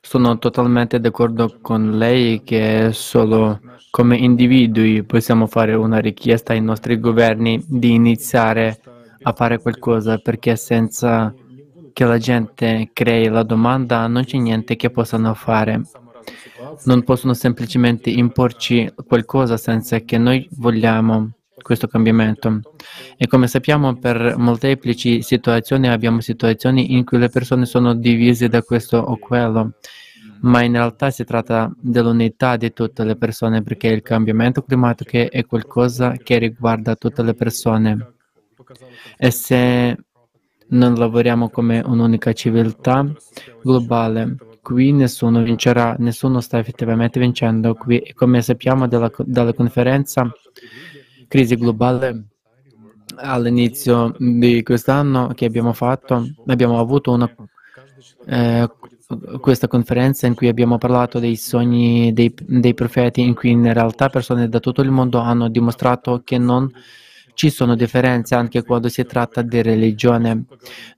Sono 0.00 0.38
totalmente 0.38 0.98
d'accordo 0.98 1.58
con 1.60 1.98
lei 1.98 2.42
che 2.42 2.88
solo 2.92 3.60
come 3.90 4.16
individui 4.16 5.02
possiamo 5.02 5.46
fare 5.46 5.74
una 5.74 5.98
richiesta 5.98 6.54
ai 6.54 6.62
nostri 6.62 6.98
governi 6.98 7.62
di 7.68 7.92
iniziare 7.92 8.80
a 9.22 9.32
fare 9.32 9.58
qualcosa 9.58 10.18
perché 10.18 10.56
senza 10.56 11.34
che 11.92 12.04
la 12.04 12.18
gente 12.18 12.90
crei 12.92 13.28
la 13.28 13.42
domanda 13.42 14.06
non 14.06 14.24
c'è 14.24 14.38
niente 14.38 14.76
che 14.76 14.90
possano 14.90 15.34
fare. 15.34 15.82
Non 16.84 17.02
possono 17.02 17.34
semplicemente 17.34 18.10
imporci 18.10 18.92
qualcosa 19.06 19.56
senza 19.56 19.98
che 20.00 20.18
noi 20.18 20.48
vogliamo 20.52 21.32
questo 21.60 21.86
cambiamento. 21.88 22.60
E 23.16 23.26
come 23.26 23.46
sappiamo, 23.46 23.96
per 23.96 24.36
molteplici 24.38 25.22
situazioni 25.22 25.88
abbiamo 25.88 26.20
situazioni 26.20 26.94
in 26.94 27.04
cui 27.04 27.18
le 27.18 27.28
persone 27.28 27.66
sono 27.66 27.94
divise 27.94 28.48
da 28.48 28.62
questo 28.62 28.98
o 28.98 29.18
quello, 29.18 29.72
ma 30.42 30.62
in 30.62 30.72
realtà 30.72 31.10
si 31.10 31.24
tratta 31.24 31.70
dell'unità 31.78 32.56
di 32.56 32.72
tutte 32.72 33.04
le 33.04 33.16
persone 33.16 33.62
perché 33.62 33.88
il 33.88 34.02
cambiamento 34.02 34.62
climatico 34.62 35.30
è 35.30 35.44
qualcosa 35.44 36.12
che 36.12 36.38
riguarda 36.38 36.96
tutte 36.96 37.22
le 37.22 37.34
persone. 37.34 38.14
E 39.16 39.30
se 39.30 39.96
non 40.68 40.94
lavoriamo 40.94 41.50
come 41.50 41.80
un'unica 41.80 42.32
civiltà 42.32 43.04
globale, 43.62 44.36
qui 44.62 44.92
nessuno 44.92 45.42
vincerà, 45.42 45.96
nessuno 45.98 46.40
sta 46.40 46.58
effettivamente 46.58 47.18
vincendo. 47.18 47.74
Qui, 47.74 48.12
come 48.14 48.42
sappiamo 48.42 48.86
dalla, 48.86 49.10
dalla 49.18 49.52
conferenza 49.52 50.30
Crisi 51.30 51.54
globale 51.54 52.24
all'inizio 53.14 54.12
di 54.18 54.64
quest'anno 54.64 55.28
che 55.28 55.44
abbiamo 55.44 55.72
fatto, 55.72 56.28
abbiamo 56.46 56.80
avuto 56.80 57.12
una, 57.12 57.32
eh, 58.26 58.68
questa 59.40 59.68
conferenza 59.68 60.26
in 60.26 60.34
cui 60.34 60.48
abbiamo 60.48 60.76
parlato 60.76 61.20
dei 61.20 61.36
sogni 61.36 62.12
dei, 62.12 62.34
dei 62.36 62.74
profeti, 62.74 63.20
in 63.20 63.34
cui 63.34 63.50
in 63.50 63.72
realtà 63.72 64.08
persone 64.08 64.48
da 64.48 64.58
tutto 64.58 64.82
il 64.82 64.90
mondo 64.90 65.20
hanno 65.20 65.48
dimostrato 65.48 66.22
che 66.24 66.36
non 66.36 66.68
ci 67.40 67.48
sono 67.48 67.74
differenze 67.74 68.34
anche 68.34 68.62
quando 68.62 68.90
si 68.90 69.02
tratta 69.06 69.40
di 69.40 69.62
religione. 69.62 70.44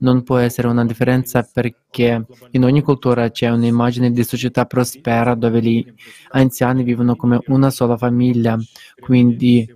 Non 0.01 0.25
può 0.25 0.39
essere 0.39 0.67
una 0.67 0.85
differenza 0.85 1.49
perché 1.49 2.27
in 2.51 2.65
ogni 2.65 2.83
cultura 2.83 3.31
c'è 3.31 3.49
un'immagine 3.49 4.11
di 4.11 4.25
società 4.25 4.65
prospera 4.65 5.37
dove 5.37 5.63
gli 5.63 5.87
anziani 6.31 6.83
vivono 6.83 7.15
come 7.15 7.39
una 7.47 7.71
sola 7.71 7.97
famiglia, 7.97 8.59
quindi 8.99 9.73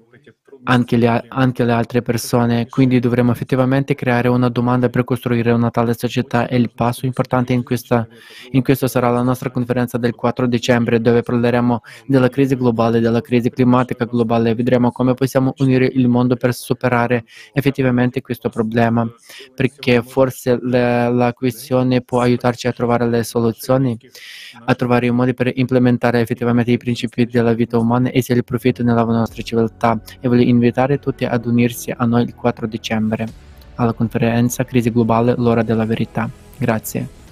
anche 0.68 0.96
le, 0.96 1.24
anche 1.28 1.64
le, 1.64 1.72
altre 1.72 2.02
persone. 2.02 2.66
Quindi 2.68 2.98
dovremmo 2.98 3.32
effettivamente 3.32 3.94
creare 3.94 4.28
una 4.28 4.48
domanda 4.48 4.88
per 4.88 5.04
costruire 5.04 5.50
una 5.52 5.70
tale 5.70 5.94
società 5.94 6.46
e 6.46 6.56
il 6.56 6.70
passo 6.72 7.06
importante 7.06 7.52
in, 7.52 7.62
questa, 7.62 8.06
in 8.50 8.62
questo 8.62 8.86
sarà 8.86 9.10
la 9.10 9.22
nostra 9.22 9.50
conferenza 9.50 9.98
del 9.98 10.14
4 10.14 10.46
dicembre 10.46 11.00
dove 11.00 11.22
parleremo 11.22 11.80
della 12.06 12.28
crisi 12.28 12.56
globale, 12.56 13.00
della 13.00 13.20
crisi 13.20 13.50
climatica 13.50 14.04
globale 14.04 14.50
e 14.50 14.54
vedremo 14.54 14.90
come 14.92 15.14
possiamo 15.14 15.54
unire 15.58 15.90
il 15.92 16.08
mondo 16.08 16.36
per 16.36 16.54
superare 16.54 17.24
effettivamente 17.52 18.20
questo 18.20 18.48
problema, 18.48 19.08
perché 19.54 20.02
forse 20.02 20.58
le, 20.62 21.10
la 21.12 21.32
questione 21.32 22.00
può 22.02 22.20
aiutarci 22.20 22.66
a 22.66 22.72
trovare 22.72 23.08
le 23.08 23.22
soluzioni, 23.22 23.96
a 24.64 24.74
trovare 24.74 25.06
i 25.06 25.10
modi 25.10 25.34
per 25.34 25.50
implementare 25.54 26.20
effettivamente 26.20 26.72
i 26.72 26.76
principi 26.76 27.26
della 27.26 27.52
vita 27.52 27.78
umana 27.78 28.10
e 28.10 28.22
se 28.22 28.32
il 28.32 28.44
profitto 28.44 28.82
nella 28.82 29.04
nostra 29.04 29.42
civiltà. 29.42 30.00
E 30.20 30.28
voglio 30.28 30.42
invitare 30.56 30.98
tutti 30.98 31.24
ad 31.24 31.46
unirsi 31.46 31.92
a 31.96 32.04
noi 32.04 32.24
il 32.24 32.34
4 32.34 32.66
dicembre 32.66 33.26
alla 33.76 33.92
conferenza 33.92 34.64
Crisi 34.64 34.90
Globale, 34.90 35.34
l'ora 35.36 35.62
della 35.62 35.84
verità. 35.84 36.28
Grazie. 36.56 37.25